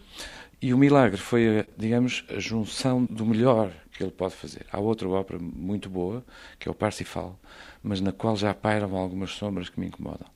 E 0.61 0.75
o 0.75 0.79
milagre 0.79 1.17
foi, 1.17 1.65
digamos, 1.75 2.23
a 2.29 2.39
junção 2.39 3.03
do 3.07 3.25
melhor 3.25 3.73
que 3.97 4.05
ele 4.05 4.13
pode 4.13 4.35
fazer. 4.35 4.67
Há 4.71 4.79
outra 4.79 5.09
ópera 5.09 5.39
muito 5.41 5.89
boa, 5.89 6.25
que 6.59 6.69
é 6.69 6.71
o 6.71 6.75
Parsifal, 6.75 7.39
mas 7.83 8.01
na 8.01 8.13
qual 8.13 8.37
já 8.37 8.53
pairam 8.53 8.97
algumas 8.97 9.31
sombras 9.33 9.69
que 9.69 9.81
me 9.81 9.87
incomodam. 9.87 10.29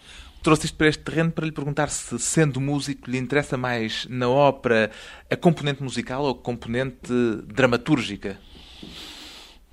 Trouxe 0.42 0.66
isto 0.66 0.78
para 0.78 0.88
este 0.88 1.02
terreno 1.02 1.30
para 1.30 1.44
lhe 1.44 1.52
perguntar 1.52 1.88
se, 1.90 2.18
sendo 2.18 2.60
músico, 2.60 3.10
lhe 3.10 3.18
interessa 3.18 3.58
mais 3.58 4.06
na 4.08 4.28
ópera 4.28 4.90
a 5.30 5.36
componente 5.36 5.82
musical 5.82 6.22
ou 6.22 6.30
a 6.30 6.34
componente 6.34 7.12
dramatúrgica? 7.46 8.38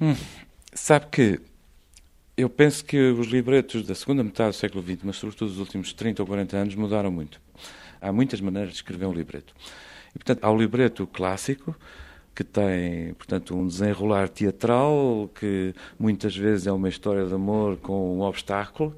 Hum, 0.02 0.16
sabe 0.74 1.08
que 1.08 1.42
eu 2.36 2.50
penso 2.50 2.84
que 2.84 2.98
os 3.12 3.28
libretos 3.28 3.88
da 3.88 3.96
segunda 3.96 4.24
metade 4.24 4.50
do 4.50 4.56
século 4.56 4.84
XX, 4.84 5.00
mas 5.04 5.16
sobretudo 5.16 5.50
dos 5.50 5.60
últimos 5.60 5.94
30 5.94 6.22
ou 6.22 6.28
40 6.28 6.58
anos, 6.58 6.76
mudaram 6.76 7.10
muito. 7.10 7.42
Há 8.02 8.12
muitas 8.12 8.42
maneiras 8.42 8.72
de 8.72 8.76
escrever 8.76 9.06
um 9.06 9.14
libreto. 9.14 9.56
E, 10.14 10.20
portanto, 10.20 10.44
há 10.44 10.52
o 10.52 10.58
libreto 10.58 11.08
clássico, 11.08 11.76
que 12.38 12.44
tem, 12.44 13.16
portanto, 13.16 13.58
um 13.58 13.66
desenrolar 13.66 14.30
teatral, 14.30 15.28
que 15.34 15.74
muitas 15.98 16.38
vezes 16.38 16.68
é 16.68 16.72
uma 16.72 16.88
história 16.88 17.26
de 17.26 17.34
amor 17.34 17.78
com 17.78 18.16
um 18.16 18.22
obstáculo, 18.22 18.96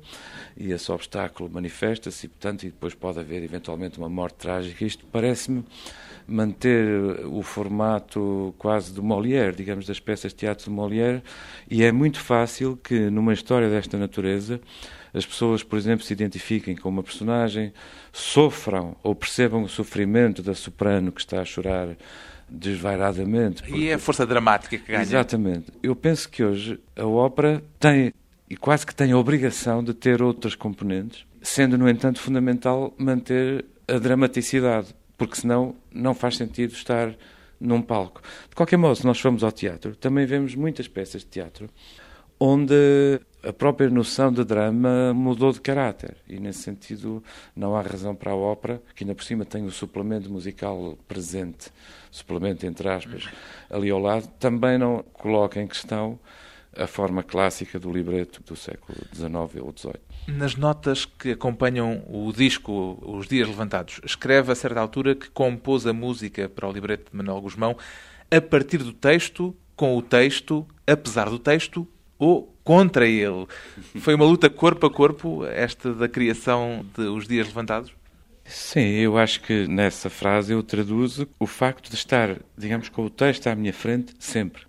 e 0.58 0.74
esse 0.74 0.92
obstáculo 0.92 1.50
manifesta-se, 1.50 2.28
portanto, 2.28 2.64
e 2.64 2.66
depois 2.66 2.94
pode 2.94 3.18
haver 3.18 3.42
eventualmente 3.42 3.98
uma 3.98 4.10
morte 4.10 4.40
trágica. 4.40 4.84
Isto 4.84 5.06
parece-me 5.06 5.64
manter 6.28 7.26
o 7.28 7.42
formato 7.42 8.54
quase 8.58 8.94
do 8.94 9.02
Molière, 9.02 9.56
digamos, 9.56 9.86
das 9.86 10.02
peças 10.02 10.34
de 10.34 10.40
teatro 10.40 10.66
de 10.66 10.72
Molière, 10.72 11.24
e 11.72 11.82
é 11.82 11.94
muito 11.94 12.20
fácil 12.20 12.76
que 12.84 13.10
numa 13.10 13.32
história 13.32 13.70
desta 13.70 13.98
natureza 13.98 14.60
as 15.14 15.26
pessoas, 15.26 15.64
por 15.64 15.80
exemplo, 15.80 16.06
se 16.06 16.12
identifiquem 16.12 16.76
com 16.76 16.90
uma 16.90 17.02
personagem, 17.02 17.72
sofram 18.12 18.98
ou 19.02 19.16
percebam 19.16 19.64
o 19.64 19.70
sofrimento 19.70 20.44
da 20.44 20.54
soprano 20.54 21.10
que 21.10 21.22
está 21.22 21.40
a 21.40 21.46
chorar 21.46 21.96
desvairadamente. 22.50 23.62
Porque... 23.62 23.78
E 23.78 23.90
é 23.90 23.94
a 23.94 24.00
força 24.00 24.26
dramática 24.26 24.78
que 24.78 24.92
ganha. 24.92 25.02
Exatamente. 25.02 25.72
Eu 25.82 25.96
penso 25.96 26.30
que 26.30 26.44
hoje 26.44 26.80
a 26.96 27.06
ópera 27.06 27.64
tem, 27.80 28.14
e 28.50 28.56
quase 28.56 28.86
que 28.86 28.96
tem 28.96 29.12
a 29.12 29.18
obrigação 29.18 29.84
de 29.84 29.94
ter 29.94 30.22
outras 30.22 30.56
componentes, 30.56 31.26
sendo, 31.42 31.78
no 31.78 31.90
entanto, 31.90 32.20
fundamental 32.20 32.94
manter 32.98 33.66
a 33.88 33.98
dramaticidade, 33.98 34.94
porque 35.18 35.36
senão 35.36 35.76
não 35.92 36.14
faz 36.14 36.38
sentido 36.38 36.74
estar 36.74 37.16
num 37.60 37.82
palco. 37.82 38.22
De 38.50 38.56
qualquer 38.56 38.78
modo, 38.78 38.96
se 38.96 39.06
nós 39.06 39.20
formos 39.20 39.44
ao 39.44 39.52
teatro, 39.52 39.96
também 39.96 40.26
vemos 40.26 40.56
muitas 40.56 40.88
peças 40.88 41.22
de 41.22 41.28
teatro 41.28 41.70
onde 42.40 43.20
a 43.44 43.54
própria 43.54 43.90
noção 43.90 44.32
de 44.32 44.44
drama 44.44 45.14
mudou 45.14 45.52
de 45.52 45.62
caráter 45.62 46.18
e 46.28 46.40
nesse 46.40 46.64
sentido 46.64 47.24
não 47.56 47.76
há 47.76 47.82
razão 47.82 48.14
para 48.14 48.32
a 48.32 48.36
ópera 48.36 48.82
que 48.96 49.04
ainda 49.04 49.16
por 49.16 49.24
cima 49.24 49.46
tem 49.46 49.66
o 49.66 49.72
suplemento 49.72 50.30
musical 50.30 50.98
presente 51.08 51.72
suplemento 52.12 52.66
entre 52.66 52.90
aspas 52.90 53.30
ali 53.70 53.90
ao 53.90 54.00
lado 54.00 54.28
também 54.40 54.78
não 54.78 55.04
coloca 55.14 55.62
em 55.62 55.68
questão 55.68 56.20
a 56.78 56.86
forma 56.86 57.24
clássica 57.24 57.80
do 57.80 57.92
libreto 57.92 58.44
do 58.44 58.56
século 58.56 58.98
XIX 59.14 59.64
ou 59.64 59.74
XVIII. 59.76 59.96
Nas 60.28 60.56
notas 60.56 61.04
que 61.04 61.32
acompanham 61.32 62.04
o 62.08 62.32
disco 62.32 63.00
Os 63.02 63.28
Dias 63.28 63.48
Levantados, 63.48 64.00
escreve 64.04 64.52
a 64.52 64.56
certa 64.56 64.80
altura 64.80 65.16
que 65.16 65.30
compôs 65.32 65.88
a 65.88 65.94
música 65.94 66.48
para 66.48 66.68
o 66.68 66.72
libreto 66.72 67.10
de 67.10 67.18
Manuel 67.18 67.42
Guzmão 67.42 67.76
a 68.32 68.40
partir 68.40 68.78
do 68.78 68.94
texto, 68.94 69.56
com 69.76 69.98
o 69.98 70.02
texto, 70.02 70.66
apesar 70.86 71.30
do 71.30 71.40
texto 71.40 71.88
ou 72.20 72.54
contra 72.64 73.08
ele. 73.08 73.48
Foi 74.00 74.14
uma 74.14 74.26
luta 74.26 74.50
corpo 74.50 74.86
a 74.86 74.92
corpo, 74.92 75.46
esta 75.46 75.94
da 75.94 76.08
criação 76.08 76.86
de 76.96 77.04
Os 77.04 77.28
Dias 77.28 77.48
Levantados? 77.48 77.92
Sim, 78.44 78.96
eu 78.96 79.18
acho 79.18 79.42
que 79.42 79.68
nessa 79.68 80.10
frase 80.10 80.54
eu 80.54 80.62
traduzo 80.62 81.28
o 81.40 81.48
facto 81.48 81.90
de 81.90 81.96
estar, 81.96 82.38
digamos, 82.58 82.90
com 82.90 83.06
o 83.06 83.10
texto 83.10 83.48
à 83.48 83.56
minha 83.56 83.74
frente 83.74 84.14
sempre. 84.20 84.64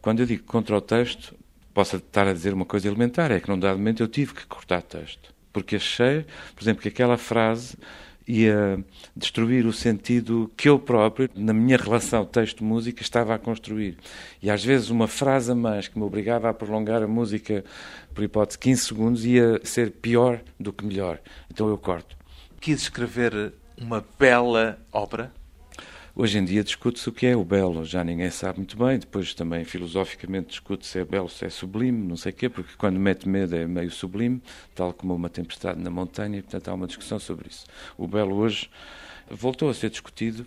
Quando 0.00 0.20
eu 0.20 0.26
digo 0.26 0.42
contra 0.44 0.76
o 0.76 0.80
texto, 0.80 1.36
posso 1.72 1.96
estar 1.96 2.26
a 2.26 2.32
dizer 2.32 2.52
uma 2.52 2.64
coisa 2.64 2.88
elementar, 2.88 3.30
é 3.30 3.38
que 3.38 3.48
num 3.48 3.58
dado 3.58 3.78
momento 3.78 4.02
eu 4.02 4.08
tive 4.08 4.34
que 4.34 4.46
cortar 4.46 4.82
texto. 4.82 5.32
Porque 5.52 5.76
achei, 5.76 6.24
por 6.54 6.62
exemplo, 6.64 6.82
que 6.82 6.88
aquela 6.88 7.18
frase 7.18 7.76
ia 8.26 8.82
destruir 9.16 9.66
o 9.66 9.72
sentido 9.72 10.50
que 10.56 10.68
eu 10.68 10.78
próprio, 10.78 11.28
na 11.34 11.52
minha 11.52 11.76
relação 11.76 12.24
texto-música, 12.24 13.02
estava 13.02 13.34
a 13.34 13.38
construir. 13.38 13.96
E 14.42 14.50
às 14.50 14.64
vezes 14.64 14.90
uma 14.90 15.08
frase 15.08 15.52
a 15.52 15.54
mais 15.54 15.88
que 15.88 15.98
me 15.98 16.04
obrigava 16.04 16.48
a 16.48 16.54
prolongar 16.54 17.02
a 17.02 17.08
música, 17.08 17.64
por 18.14 18.24
hipótese, 18.24 18.58
15 18.58 18.82
segundos, 18.82 19.24
ia 19.24 19.60
ser 19.64 19.90
pior 19.90 20.40
do 20.58 20.72
que 20.72 20.84
melhor. 20.84 21.18
Então 21.50 21.68
eu 21.68 21.78
corto. 21.78 22.16
Quis 22.60 22.82
escrever 22.82 23.54
uma 23.76 24.04
bela 24.18 24.78
ópera? 24.92 25.32
Hoje 26.14 26.38
em 26.38 26.44
dia 26.44 26.62
discute-se 26.62 27.08
o 27.08 27.12
que 27.12 27.24
é 27.24 27.34
o 27.34 27.42
belo, 27.42 27.86
já 27.86 28.04
ninguém 28.04 28.30
sabe 28.30 28.58
muito 28.58 28.76
bem. 28.76 28.98
Depois 28.98 29.32
também 29.32 29.64
filosoficamente 29.64 30.48
discute 30.48 30.86
se 30.86 30.98
é 30.98 31.04
belo, 31.06 31.26
se 31.26 31.46
é 31.46 31.48
sublime, 31.48 32.06
não 32.06 32.18
sei 32.18 32.32
o 32.32 32.34
quê, 32.34 32.50
porque 32.50 32.74
quando 32.76 33.00
mete 33.00 33.26
medo 33.26 33.56
é 33.56 33.66
meio 33.66 33.90
sublime, 33.90 34.42
tal 34.74 34.92
como 34.92 35.14
uma 35.14 35.30
tempestade 35.30 35.80
na 35.80 35.88
montanha, 35.88 36.38
e 36.38 36.42
portanto 36.42 36.68
há 36.68 36.74
uma 36.74 36.86
discussão 36.86 37.18
sobre 37.18 37.48
isso. 37.48 37.64
O 37.96 38.06
belo 38.06 38.36
hoje 38.36 38.68
voltou 39.30 39.70
a 39.70 39.74
ser 39.74 39.88
discutido 39.88 40.46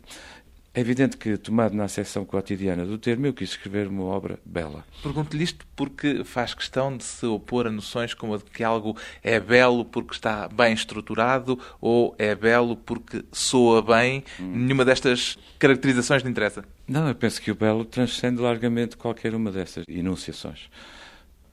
é 0.75 0.81
evidente 0.81 1.15
que, 1.15 1.38
tomado 1.38 1.73
na 1.73 1.85
acessão 1.85 2.25
cotidiana 2.25 2.85
do 2.85 2.97
termo, 2.97 3.25
eu 3.25 3.33
quis 3.33 3.51
escrever 3.51 3.88
uma 3.88 4.03
obra 4.03 4.38
bela. 4.45 4.83
Pergunto-lhe 5.01 5.41
isto 5.41 5.65
porque 5.73 6.25
faz 6.25 6.53
questão 6.53 6.97
de 6.97 7.03
se 7.05 7.25
opor 7.25 7.65
a 7.65 7.71
noções 7.71 8.13
como 8.13 8.33
a 8.33 8.38
de 8.38 8.43
que 8.43 8.61
algo 8.61 8.97
é 9.23 9.39
belo 9.39 9.85
porque 9.85 10.13
está 10.13 10.49
bem 10.49 10.73
estruturado 10.73 11.57
ou 11.79 12.13
é 12.19 12.35
belo 12.35 12.75
porque 12.75 13.23
soa 13.31 13.81
bem. 13.81 14.21
Hum. 14.38 14.51
Nenhuma 14.53 14.83
destas 14.83 15.39
caracterizações 15.57 16.23
lhe 16.23 16.29
interessa? 16.29 16.65
Não, 16.85 17.07
eu 17.07 17.15
penso 17.15 17.41
que 17.41 17.49
o 17.49 17.55
belo 17.55 17.85
transcende 17.85 18.41
largamente 18.41 18.97
qualquer 18.97 19.33
uma 19.33 19.53
dessas 19.53 19.85
enunciações. 19.88 20.69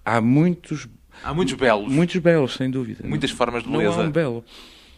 Há 0.04 0.20
muitos... 0.20 0.88
Há 1.22 1.32
muitos 1.32 1.54
belos. 1.54 1.92
Muitos 1.92 2.16
belos, 2.16 2.54
sem 2.54 2.68
dúvida. 2.68 3.06
Muitas 3.06 3.30
formas 3.30 3.62
de 3.62 3.70
beleza. 3.70 3.98
Não 3.98 4.02
há 4.02 4.06
um 4.06 4.10
belo. 4.10 4.44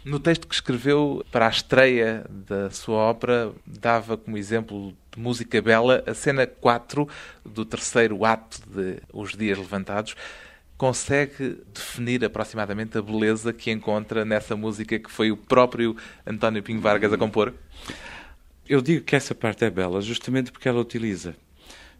No 0.05 0.21
texto 0.21 0.47
que 0.47 0.55
escreveu 0.55 1.25
para 1.33 1.47
a 1.47 1.51
estreia 1.51 2.27
da 2.29 2.71
sua 2.71 2.99
ópera, 2.99 3.55
dava 3.67 4.19
como 4.19 4.37
exemplo 4.37 4.95
de 5.11 5.19
música 5.19 5.62
bela 5.62 6.05
a 6.07 6.12
cena 6.12 6.47
4 6.47 7.09
do 7.43 7.64
terceiro 7.64 8.23
ato 8.23 8.61
de 8.69 9.01
Os 9.11 9.35
Dias 9.35 9.57
Levantados. 9.57 10.14
Consegue 10.77 11.59
definir 11.73 12.23
aproximadamente 12.23 12.99
a 12.99 13.03
beleza 13.03 13.51
que 13.51 13.71
encontra 13.71 14.27
nessa 14.27 14.55
música 14.55 14.99
que 14.99 15.11
foi 15.11 15.31
o 15.31 15.38
próprio 15.38 15.97
António 16.27 16.62
Pinho 16.62 16.83
Vargas 16.83 17.11
a 17.11 17.17
compor? 17.17 17.55
Eu 18.69 18.83
digo 18.83 19.07
que 19.07 19.17
essa 19.17 19.35
parte 19.35 19.64
é 19.64 19.71
bela 19.71 20.03
justamente 20.03 20.53
porque 20.53 20.69
ela 20.69 20.81
utiliza 20.81 21.35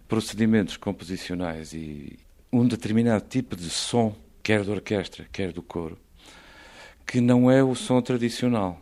procedimentos 0.07 0.77
composicionais 0.77 1.73
e 1.73 2.19
um 2.53 2.69
determinado 2.69 3.25
tipo 3.27 3.57
de 3.57 3.71
som, 3.71 4.15
quer 4.43 4.63
da 4.63 4.73
orquestra, 4.73 5.27
quer 5.33 5.53
do 5.53 5.63
coro, 5.63 5.97
que 7.07 7.21
não 7.21 7.51
é 7.51 7.63
o 7.63 7.75
som 7.75 8.01
tradicional. 8.01 8.81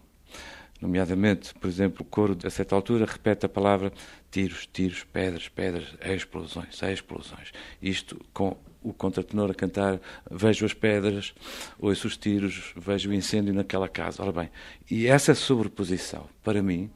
Nomeadamente, 0.81 1.55
por 1.55 1.69
exemplo, 1.69 2.03
o 2.03 2.05
coro, 2.05 2.37
a 2.45 2.51
certa 2.51 2.75
altura, 2.75 3.07
repete 3.07 3.47
a 3.47 3.49
palavra 3.49 3.93
tiros, 4.31 4.69
tiros, 4.73 5.05
pedras, 5.05 5.49
pedras, 5.49 5.95
explosões, 6.01 6.83
explosões. 6.83 7.53
Isto 7.81 8.21
com 8.33 8.57
o 8.83 8.93
contratenor 8.93 9.51
a 9.51 9.55
cantar 9.55 10.01
vejo 10.31 10.67
as 10.67 10.75
pedras, 10.75 11.33
ouço 11.79 12.09
os 12.09 12.17
tiros, 12.17 12.73
vejo 12.77 13.11
o 13.11 13.15
incêndio 13.15 13.55
naquela 13.55 13.89
casa. 13.89 14.23
Ora 14.23 14.33
bem, 14.33 14.51
e 14.91 15.07
essa 15.07 15.35
sobreposição, 15.35 16.29
para 16.43 16.63
mim, 16.63 16.91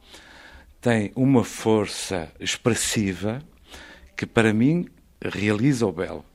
tem 0.81 1.11
uma 1.15 1.43
força 1.43 2.31
expressiva 2.39 3.41
que, 4.15 4.25
para 4.25 4.53
mim, 4.53 4.87
realiza 5.21 5.85
o 5.85 5.91
belo. 5.91 6.25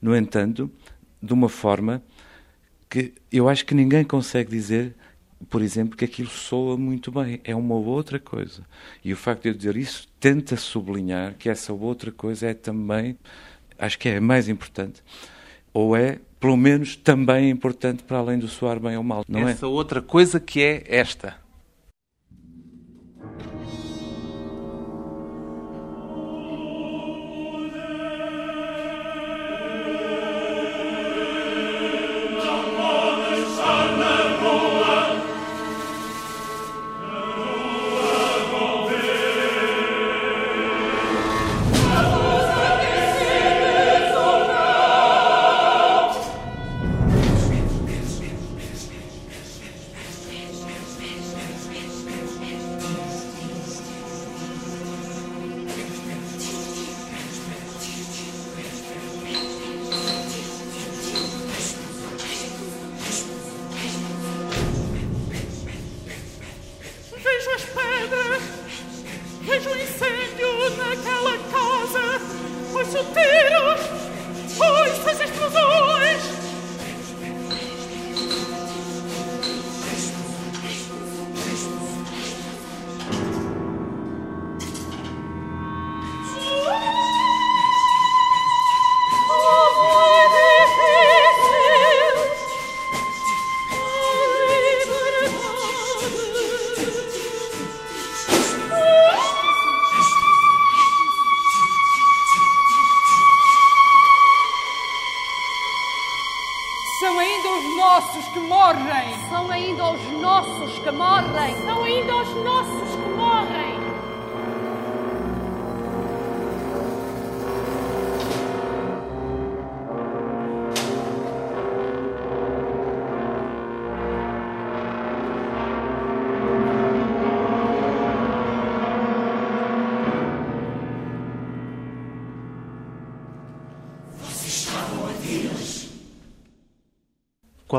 No 0.00 0.16
entanto, 0.16 0.70
de 1.22 1.32
uma 1.32 1.48
forma 1.48 2.02
que 2.92 3.14
eu 3.32 3.48
acho 3.48 3.64
que 3.64 3.74
ninguém 3.74 4.04
consegue 4.04 4.50
dizer 4.50 4.94
por 5.48 5.60
exemplo, 5.60 5.96
que 5.96 6.04
aquilo 6.04 6.28
soa 6.28 6.76
muito 6.76 7.10
bem. 7.10 7.40
É 7.42 7.52
uma 7.52 7.74
outra 7.74 8.18
coisa. 8.20 8.62
E 9.04 9.12
o 9.12 9.16
facto 9.16 9.42
de 9.42 9.48
eu 9.48 9.54
dizer 9.54 9.76
isso 9.76 10.06
tenta 10.20 10.56
sublinhar 10.56 11.34
que 11.36 11.48
essa 11.48 11.72
outra 11.72 12.12
coisa 12.12 12.46
é 12.46 12.54
também, 12.54 13.18
acho 13.76 13.98
que 13.98 14.08
é 14.08 14.20
mais 14.20 14.48
importante, 14.48 15.02
ou 15.74 15.96
é, 15.96 16.20
pelo 16.38 16.56
menos, 16.56 16.94
também 16.94 17.50
importante 17.50 18.04
para 18.04 18.18
além 18.18 18.38
do 18.38 18.46
soar 18.46 18.78
bem 18.78 18.96
ou 18.96 19.02
mal. 19.02 19.24
Não 19.28 19.48
é? 19.48 19.50
essa 19.50 19.66
é? 19.66 19.68
outra 19.68 20.00
coisa 20.00 20.38
que 20.38 20.62
é 20.62 20.84
esta. 20.86 21.41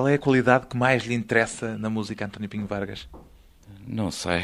Qual 0.04 0.10
é 0.10 0.16
a 0.16 0.20
qualidade 0.20 0.68
que 0.68 0.76
mais 0.76 1.06
lhe 1.06 1.14
interessa 1.14 1.78
na 1.78 1.90
música 1.90 2.26
António 2.26 2.50
Pinho 2.50 2.68
Vargas? 2.68 3.08
Não 3.88 4.12
sei. 4.12 4.42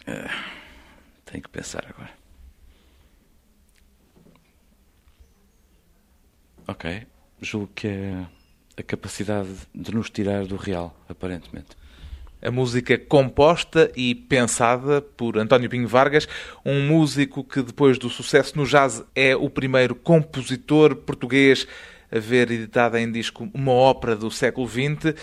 Uh, 0.00 0.28
tenho 1.24 1.44
que 1.44 1.48
pensar 1.48 1.86
agora. 1.86 2.10
Ok. 6.66 7.06
Julgo 7.40 7.70
que 7.72 7.86
é 7.86 8.26
a 8.76 8.82
capacidade 8.82 9.54
de 9.72 9.94
nos 9.94 10.10
tirar 10.10 10.46
do 10.46 10.56
real, 10.56 10.92
aparentemente 11.08 11.76
a 12.44 12.50
música 12.50 12.98
composta 12.98 13.90
e 13.96 14.14
pensada 14.14 15.00
por 15.00 15.38
António 15.38 15.70
Pinho 15.70 15.88
Vargas, 15.88 16.28
um 16.64 16.86
músico 16.86 17.42
que 17.42 17.62
depois 17.62 17.98
do 17.98 18.10
sucesso 18.10 18.56
no 18.56 18.66
jazz 18.66 19.02
é 19.14 19.34
o 19.34 19.48
primeiro 19.48 19.94
compositor 19.94 20.94
português 20.94 21.66
a 22.12 22.18
ver 22.18 22.50
editada 22.50 23.00
em 23.00 23.10
disco 23.10 23.48
uma 23.52 23.72
ópera 23.72 24.14
do 24.14 24.30
século 24.30 24.68
XX. 24.68 25.14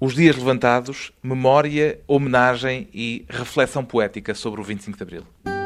Os 0.00 0.14
Dias 0.14 0.34
Levantados, 0.36 1.12
memória, 1.22 2.00
homenagem 2.08 2.88
e 2.92 3.24
reflexão 3.28 3.84
poética 3.84 4.34
sobre 4.34 4.60
o 4.60 4.64
25 4.64 4.96
de 4.96 5.02
Abril. 5.02 5.61